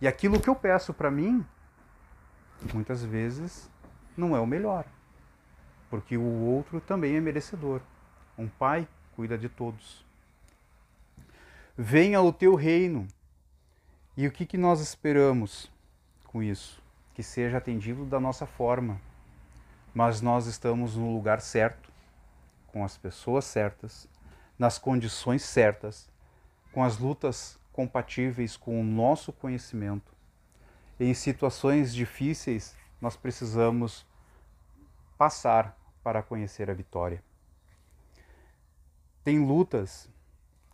E 0.00 0.06
aquilo 0.06 0.40
que 0.40 0.48
eu 0.48 0.54
peço 0.54 0.92
para 0.92 1.10
mim, 1.10 1.44
muitas 2.72 3.02
vezes 3.02 3.68
não 4.16 4.36
é 4.36 4.40
o 4.40 4.46
melhor, 4.46 4.84
porque 5.88 6.16
o 6.16 6.22
outro 6.22 6.80
também 6.80 7.16
é 7.16 7.20
merecedor. 7.20 7.80
Um 8.36 8.48
pai 8.48 8.86
cuida 9.16 9.36
de 9.36 9.48
todos. 9.48 10.04
Venha 11.76 12.20
o 12.20 12.32
teu 12.32 12.54
reino. 12.54 13.08
E 14.18 14.26
o 14.26 14.32
que, 14.32 14.44
que 14.44 14.58
nós 14.58 14.80
esperamos 14.80 15.70
com 16.24 16.42
isso? 16.42 16.82
Que 17.14 17.22
seja 17.22 17.58
atendido 17.58 18.04
da 18.04 18.18
nossa 18.18 18.46
forma. 18.46 19.00
Mas 19.94 20.20
nós 20.20 20.46
estamos 20.46 20.96
no 20.96 21.14
lugar 21.14 21.40
certo, 21.40 21.88
com 22.66 22.84
as 22.84 22.98
pessoas 22.98 23.44
certas, 23.44 24.08
nas 24.58 24.76
condições 24.76 25.44
certas, 25.44 26.10
com 26.72 26.82
as 26.82 26.98
lutas 26.98 27.60
compatíveis 27.72 28.56
com 28.56 28.80
o 28.80 28.82
nosso 28.82 29.32
conhecimento. 29.32 30.12
Em 30.98 31.14
situações 31.14 31.94
difíceis, 31.94 32.74
nós 33.00 33.16
precisamos 33.16 34.04
passar 35.16 35.78
para 36.02 36.24
conhecer 36.24 36.68
a 36.68 36.74
vitória. 36.74 37.22
Tem 39.22 39.38
lutas 39.38 40.10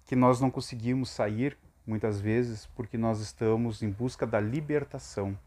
que 0.07 0.17
nós 0.17 0.41
não 0.41 0.51
conseguimos 0.51 1.11
sair 1.11 1.59
muitas 1.87 2.21
vezes 2.21 2.67
porque 2.75 2.97
nós 2.97 3.21
estamos 3.21 3.83
em 3.83 3.91
busca 3.91 4.27
da 4.27 4.41
libertação. 4.41 5.39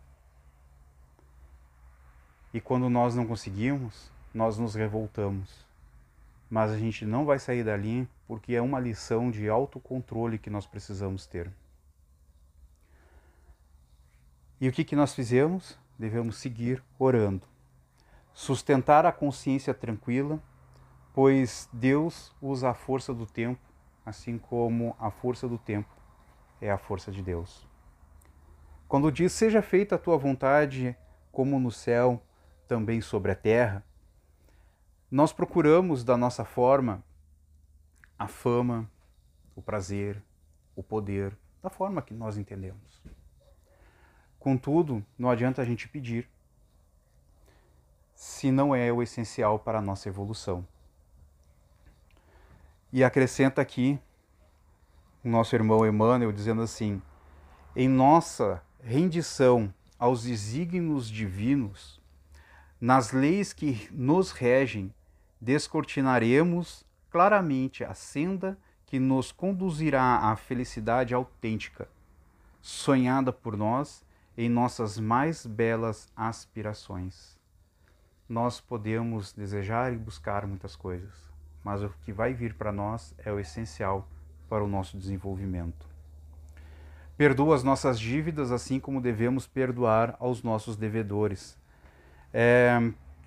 E 2.54 2.62
quando 2.62 2.90
nós 2.90 3.16
não 3.16 3.26
conseguimos, 3.26 4.12
nós 4.34 4.58
nos 4.58 4.76
revoltamos. 4.76 5.66
Mas 6.50 6.72
a 6.72 6.78
gente 6.78 7.06
não 7.06 7.26
vai 7.26 7.40
sair 7.40 7.64
dali 7.64 8.08
porque 8.28 8.56
é 8.56 8.62
uma 8.62 8.80
lição 8.80 9.30
de 9.30 9.50
autocontrole 9.50 10.38
que 10.38 10.50
nós 10.50 10.66
precisamos 10.66 11.26
ter. 11.26 11.52
E 14.60 14.68
o 14.68 14.72
que, 14.72 14.84
que 14.84 14.96
nós 14.96 15.14
fizemos? 15.14 15.78
Devemos 16.00 16.38
seguir 16.38 16.84
orando. 16.98 17.46
Sustentar 18.34 19.06
a 19.06 19.12
consciência 19.12 19.74
tranquila, 19.74 20.42
pois 21.14 21.68
Deus 21.74 22.34
usa 22.42 22.70
a 22.70 22.74
força 22.74 23.14
do 23.14 23.26
tempo, 23.26 23.62
assim 24.06 24.38
como 24.38 24.96
a 25.00 25.12
força 25.12 25.48
do 25.48 25.58
tempo 25.58 25.97
é 26.62 26.72
a 26.72 26.78
força 26.78 27.12
de 27.12 27.22
Deus. 27.22 27.68
Quando 28.88 29.12
diz: 29.12 29.32
Seja 29.32 29.62
feita 29.62 29.96
a 29.96 30.00
tua 30.00 30.18
vontade, 30.18 30.96
como 31.32 31.60
no 31.60 31.72
céu, 31.72 32.22
também 32.68 33.02
sobre 33.02 33.32
a 33.32 33.36
terra, 33.36 33.84
nós 35.10 35.32
procuramos 35.32 36.04
da 36.04 36.18
nossa 36.18 36.44
forma 36.44 37.04
a 38.20 38.28
fama, 38.28 38.90
o 39.56 39.62
prazer, 39.62 40.22
o 40.76 40.84
poder, 40.84 41.38
da 41.62 41.70
forma 41.70 42.02
que 42.02 42.14
nós 42.14 42.38
entendemos. 42.38 43.02
Contudo, 44.40 45.06
não 45.18 45.30
adianta 45.30 45.62
a 45.62 45.66
gente 45.66 45.88
pedir 45.88 46.30
se 48.16 48.52
não 48.52 48.74
é 48.76 48.92
o 48.92 49.04
essencial 49.04 49.60
para 49.60 49.78
a 49.78 49.82
nossa 49.82 50.10
evolução. 50.10 50.68
E 52.92 53.04
acrescenta 53.04 53.62
aqui 53.62 54.00
o 55.28 55.30
nosso 55.30 55.54
irmão 55.54 55.86
Emmanuel 55.86 56.32
dizendo 56.32 56.62
assim: 56.62 57.02
em 57.76 57.90
nossa 57.90 58.64
rendição 58.82 59.74
aos 60.00 60.24
desígnios 60.24 61.10
divinos, 61.10 62.02
nas 62.80 63.12
leis 63.12 63.52
que 63.52 63.90
nos 63.92 64.32
regem, 64.32 64.94
descortinaremos 65.42 66.86
claramente 67.12 67.84
a 67.84 67.94
senda 67.94 68.58
que 68.86 69.00
nos 69.00 69.34
conduzirá 69.34 70.32
à 70.32 70.36
felicidade 70.38 71.14
autêntica, 71.14 71.90
sonhada 72.62 73.34
por 73.34 73.58
nós 73.58 74.06
em 74.38 74.48
nossas 74.48 74.98
mais 74.98 75.46
belas 75.46 76.08
aspirações. 76.16 77.38
Nós 78.30 78.62
podemos 78.62 79.34
desejar 79.34 79.92
e 79.92 79.98
buscar 79.98 80.48
muitas 80.48 80.76
coisas, 80.76 81.14
mas 81.66 81.84
o 81.84 81.90
que 82.02 82.14
vai 82.14 82.34
vir 82.34 82.54
para 82.54 82.72
nós 82.72 83.14
é 83.18 83.32
o 83.32 83.40
essencial 83.40 84.08
para 84.50 84.64
o 84.64 84.68
nosso 84.68 84.98
desenvolvimento. 84.98 85.88
Perdoa 87.18 87.56
as 87.56 87.64
nossas 87.64 88.00
dívidas, 88.00 88.52
assim 88.52 88.80
como 88.80 89.02
devemos 89.02 89.48
perdoar 89.48 90.16
aos 90.20 90.44
nossos 90.44 90.76
devedores. 90.76 91.58
É, 92.32 92.80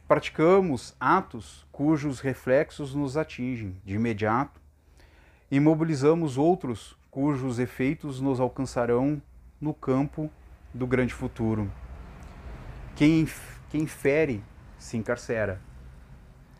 praticamos 0.07 0.95
atos 1.01 1.67
cujos 1.73 2.21
reflexos 2.21 2.95
nos 2.95 3.17
atingem 3.17 3.77
de 3.85 3.97
imediato 3.97 4.61
e 5.51 5.59
mobilizamos 5.59 6.39
outros 6.39 6.97
cujos 7.11 7.59
efeitos 7.59 8.21
nos 8.21 8.39
alcançarão 8.39 9.21
no 9.61 9.75
campo 9.75 10.31
do 10.73 10.87
grande 10.87 11.13
futuro. 11.13 11.69
Quem, 12.95 13.27
quem 13.71 13.89
fere 13.89 14.41
se 14.79 14.97
encarcera, 14.97 15.61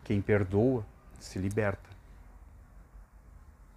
quem 0.03 0.21
perdoa 0.21 0.85
se 1.21 1.39
liberta. 1.39 1.89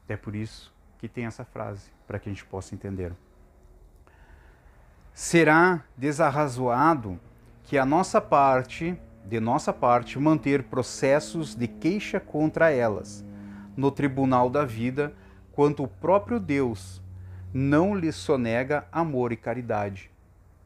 É 0.08 0.18
por 0.18 0.36
isso 0.36 0.73
que 1.04 1.10
tem 1.10 1.26
essa 1.26 1.44
frase, 1.44 1.92
para 2.08 2.18
que 2.18 2.30
a 2.30 2.32
gente 2.32 2.46
possa 2.46 2.74
entender. 2.74 3.12
Será 5.14 5.84
desarrazoado 5.98 7.20
que 7.62 7.78
a 7.78 7.86
nossa 7.86 8.22
parte 8.22 8.98
de 9.26 9.38
nossa 9.38 9.74
parte, 9.74 10.18
manter 10.18 10.64
processos 10.64 11.56
de 11.56 11.68
queixa 11.68 12.22
contra 12.22 12.72
elas 12.72 13.22
no 13.76 13.92
tribunal 13.92 14.50
da 14.50 14.64
vida, 14.64 15.14
quanto 15.52 15.84
o 15.84 15.90
próprio 15.90 16.40
Deus 16.40 17.02
não 17.54 17.94
lhes 17.94 18.16
sonega 18.16 18.88
amor 18.90 19.34
e 19.34 19.38
caridade. 19.38 20.10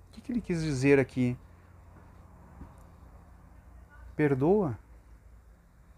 O 0.09 0.13
que, 0.13 0.21
que 0.21 0.31
ele 0.31 0.41
quis 0.41 0.61
dizer 0.61 0.99
aqui? 0.99 1.35
Perdoa 4.15 4.77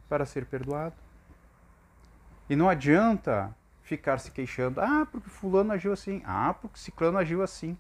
para 0.07 0.26
ser 0.26 0.45
perdoado. 0.45 0.95
E 2.49 2.55
não 2.55 2.70
adianta 2.70 3.53
ficar 3.89 4.19
se 4.19 4.29
queixando. 4.29 4.79
Ah, 4.79 5.05
porque 5.11 5.29
fulano 5.29 5.73
agiu 5.73 5.91
assim. 5.91 6.21
Ah, 6.23 6.53
porque 6.53 6.77
ciclano 6.77 7.17
agiu 7.17 7.41
assim. 7.41 7.75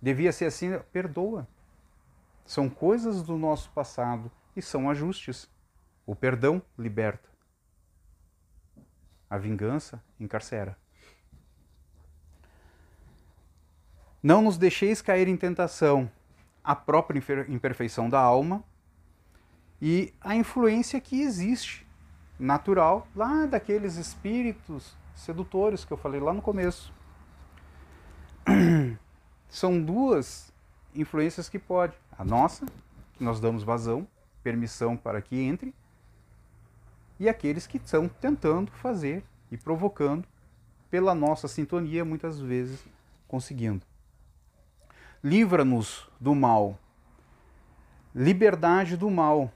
Devia 0.00 0.32
ser 0.32 0.46
assim. 0.46 0.78
Perdoa. 0.90 1.46
São 2.46 2.68
coisas 2.68 3.22
do 3.22 3.36
nosso 3.36 3.70
passado 3.70 4.32
e 4.56 4.62
são 4.62 4.88
ajustes. 4.88 5.48
O 6.06 6.16
perdão 6.16 6.62
liberta. 6.78 7.28
A 9.28 9.36
vingança 9.36 10.02
encarcera. 10.18 10.76
Não 14.22 14.40
nos 14.40 14.56
deixeis 14.56 15.02
cair 15.02 15.28
em 15.28 15.36
tentação, 15.36 16.10
a 16.62 16.76
própria 16.76 17.20
imperfeição 17.48 18.08
da 18.08 18.20
alma, 18.20 18.62
e 19.80 20.14
a 20.20 20.36
influência 20.36 21.00
que 21.00 21.22
existe 21.22 21.84
natural 22.38 23.06
lá 23.16 23.46
daqueles 23.46 23.96
espíritos 23.96 24.96
sedutores 25.14 25.84
que 25.84 25.92
eu 25.92 25.96
falei 25.96 26.20
lá 26.20 26.32
no 26.32 26.42
começo. 26.42 26.92
São 29.48 29.82
duas 29.82 30.52
influências 30.94 31.48
que 31.48 31.58
pode. 31.58 31.94
A 32.18 32.24
nossa, 32.24 32.66
que 33.14 33.24
nós 33.24 33.40
damos 33.40 33.62
vazão, 33.62 34.06
permissão 34.42 34.96
para 34.96 35.20
que 35.20 35.36
entre, 35.40 35.74
e 37.18 37.28
aqueles 37.28 37.66
que 37.66 37.76
estão 37.76 38.08
tentando 38.08 38.70
fazer 38.72 39.24
e 39.50 39.56
provocando 39.56 40.26
pela 40.90 41.14
nossa 41.14 41.48
sintonia, 41.48 42.04
muitas 42.04 42.40
vezes 42.40 42.84
conseguindo. 43.28 43.86
Livra-nos 45.22 46.08
do 46.20 46.34
mal. 46.34 46.78
Liberdade 48.14 48.96
do 48.96 49.10
mal 49.10 49.50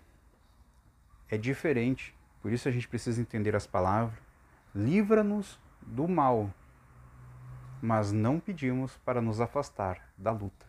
é 1.28 1.36
diferente, 1.36 2.14
por 2.40 2.52
isso 2.52 2.68
a 2.68 2.70
gente 2.72 2.88
precisa 2.88 3.20
entender 3.20 3.56
as 3.56 3.66
palavras. 3.66 4.25
Livra-nos 4.76 5.58
do 5.80 6.06
mal, 6.06 6.52
mas 7.80 8.12
não 8.12 8.38
pedimos 8.38 8.94
para 8.98 9.22
nos 9.22 9.40
afastar 9.40 10.12
da 10.18 10.30
luta. 10.30 10.66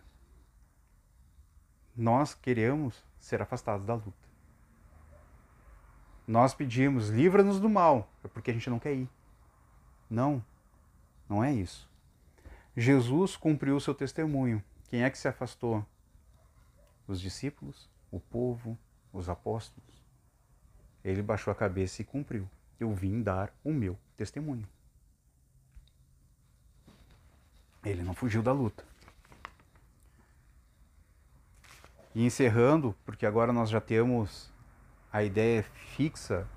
Nós 1.94 2.34
queremos 2.34 3.04
ser 3.20 3.42
afastados 3.42 3.86
da 3.86 3.96
luta. 3.96 4.14
Nós 6.26 6.54
pedimos, 6.54 7.10
livra-nos 7.10 7.60
do 7.60 7.68
mal, 7.68 8.10
é 8.24 8.30
porque 8.30 8.50
a 8.50 8.54
gente 8.54 8.70
não 8.70 8.80
quer 8.80 8.94
ir. 8.94 9.10
Não, 10.10 10.42
não 11.28 11.44
é 11.44 11.52
isso. 11.52 11.90
Jesus 12.78 13.36
cumpriu 13.36 13.76
o 13.76 13.82
seu 13.82 13.94
testemunho. 13.94 14.64
Quem 14.88 15.04
é 15.04 15.10
que 15.10 15.18
se 15.18 15.28
afastou? 15.28 15.86
Os 17.06 17.20
discípulos, 17.20 17.90
o 18.10 18.22
povo, 18.22 18.78
os 19.12 19.28
apóstolos. 19.28 20.02
Ele 21.04 21.22
baixou 21.22 21.52
a 21.52 21.56
cabeça 21.56 22.02
e 22.02 22.06
cumpriu. 22.06 22.50
Eu 22.80 22.94
vim 22.94 23.22
dar 23.22 23.54
o 23.64 23.72
meu 23.72 23.98
testemunho. 24.16 24.68
Ele 27.84 28.04
não 28.04 28.14
fugiu 28.14 28.42
da 28.42 28.52
luta. 28.52 28.84
E 32.14 32.26
encerrando, 32.26 32.96
porque 33.06 33.26
agora 33.26 33.54
nós 33.54 33.70
já 33.70 33.80
temos 33.80 34.52
a 35.12 35.24
ideia 35.24 35.64
fixa, 35.64 36.48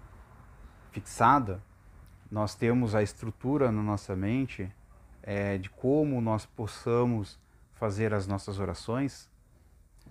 fixada, 0.90 1.62
nós 2.30 2.54
temos 2.54 2.94
a 2.94 3.02
estrutura 3.02 3.70
na 3.70 3.82
nossa 3.82 4.16
mente 4.16 4.72
é, 5.22 5.58
de 5.58 5.68
como 5.68 6.20
nós 6.20 6.46
possamos 6.46 7.38
fazer 7.74 8.12
as 8.12 8.26
nossas 8.26 8.58
orações, 8.58 9.28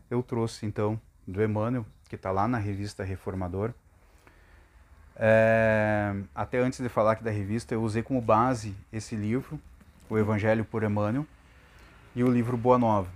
eu 0.10 0.24
trouxe 0.24 0.66
então 0.66 1.00
do 1.28 1.44
Emmanuel, 1.44 1.86
que 2.08 2.16
está 2.16 2.32
lá 2.32 2.48
na 2.48 2.58
revista 2.58 3.04
Reformador. 3.04 3.74
É, 5.22 6.16
até 6.34 6.60
antes 6.60 6.80
de 6.80 6.88
falar 6.88 7.12
aqui 7.12 7.24
da 7.26 7.30
revista, 7.30 7.74
eu 7.74 7.84
usei 7.84 8.02
como 8.02 8.22
base 8.22 8.74
esse 8.92 9.18
livro, 9.18 9.60
O 10.10 10.18
Evangelho 10.18 10.64
por 10.64 10.82
Emmanuel, 10.82 11.28
e 12.16 12.24
o 12.24 12.32
livro 12.32 12.56
Boa 12.56 12.78
Nova. 12.78 13.12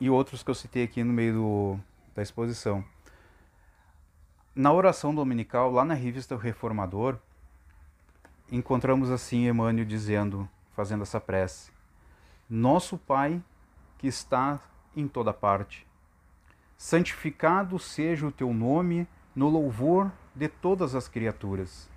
E 0.00 0.10
outros 0.10 0.42
que 0.42 0.50
eu 0.50 0.54
citei 0.56 0.82
aqui 0.82 1.04
no 1.04 1.12
meio 1.12 1.34
do, 1.34 1.80
da 2.16 2.22
exposição. 2.22 2.84
Na 4.56 4.72
oração 4.72 5.14
dominical, 5.14 5.70
lá 5.70 5.84
na 5.84 5.94
revista 5.94 6.36
Reformador, 6.36 7.16
encontramos 8.50 9.10
assim 9.10 9.46
Emmanuel 9.46 9.84
dizendo, 9.84 10.48
fazendo 10.74 11.02
essa 11.02 11.20
prece: 11.20 11.70
Nosso 12.50 12.98
Pai 12.98 13.40
que 13.98 14.08
está 14.08 14.58
em 14.96 15.06
toda 15.06 15.32
parte, 15.32 15.86
santificado 16.76 17.78
seja 17.78 18.26
o 18.26 18.32
teu 18.32 18.52
nome 18.52 19.06
no 19.34 19.48
louvor 19.48 20.10
de 20.34 20.48
todas 20.48 20.94
as 20.94 21.08
criaturas. 21.08 21.88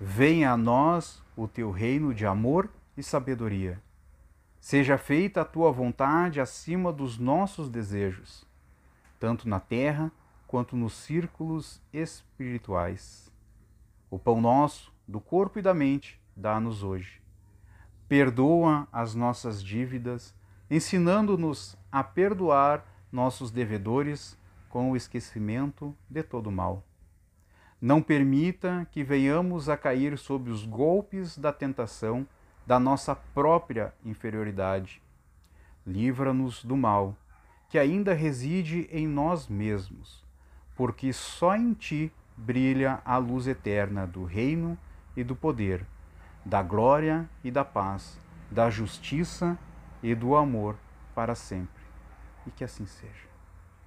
Venha 0.00 0.52
a 0.52 0.56
nós 0.56 1.22
o 1.36 1.48
teu 1.48 1.70
reino 1.70 2.14
de 2.14 2.26
amor 2.26 2.70
e 2.96 3.02
sabedoria. 3.02 3.80
Seja 4.60 4.98
feita 4.98 5.42
a 5.42 5.44
tua 5.44 5.70
vontade 5.70 6.40
acima 6.40 6.92
dos 6.92 7.18
nossos 7.18 7.68
desejos, 7.68 8.46
tanto 9.18 9.48
na 9.48 9.60
terra 9.60 10.10
quanto 10.46 10.76
nos 10.76 10.94
círculos 10.94 11.80
espirituais. 11.92 13.30
O 14.10 14.18
pão 14.18 14.40
nosso, 14.40 14.92
do 15.06 15.20
corpo 15.20 15.58
e 15.58 15.62
da 15.62 15.74
mente, 15.74 16.20
dá-nos 16.36 16.82
hoje. 16.82 17.20
Perdoa 18.08 18.86
as 18.92 19.14
nossas 19.14 19.62
dívidas, 19.62 20.34
ensinando-nos 20.70 21.76
a 21.90 22.04
perdoar 22.04 22.84
nossos 23.10 23.50
devedores 23.50 24.38
com 24.68 24.90
o 24.90 24.96
esquecimento 24.96 25.96
de 26.08 26.22
todo 26.22 26.50
mal. 26.50 26.85
Não 27.80 28.02
permita 28.02 28.86
que 28.90 29.04
venhamos 29.04 29.68
a 29.68 29.76
cair 29.76 30.16
sob 30.18 30.50
os 30.50 30.64
golpes 30.64 31.36
da 31.36 31.52
tentação 31.52 32.26
da 32.66 32.80
nossa 32.80 33.14
própria 33.14 33.94
inferioridade. 34.04 35.02
Livra-nos 35.86 36.64
do 36.64 36.76
mal, 36.76 37.16
que 37.68 37.78
ainda 37.78 38.12
reside 38.12 38.88
em 38.90 39.06
nós 39.06 39.46
mesmos 39.46 40.26
porque 40.76 41.12
só 41.12 41.56
em 41.56 41.72
ti 41.72 42.12
brilha 42.36 43.00
a 43.04 43.16
luz 43.16 43.46
eterna 43.46 44.06
do 44.06 44.24
reino 44.24 44.78
e 45.16 45.24
do 45.24 45.34
poder, 45.34 45.84
da 46.44 46.62
glória 46.62 47.28
e 47.42 47.50
da 47.50 47.64
paz, 47.64 48.20
da 48.50 48.68
justiça 48.68 49.58
e 50.02 50.14
do 50.14 50.36
amor 50.36 50.76
para 51.14 51.34
sempre. 51.34 51.82
E 52.46 52.50
que 52.50 52.62
assim 52.62 52.84
seja. 52.84 53.25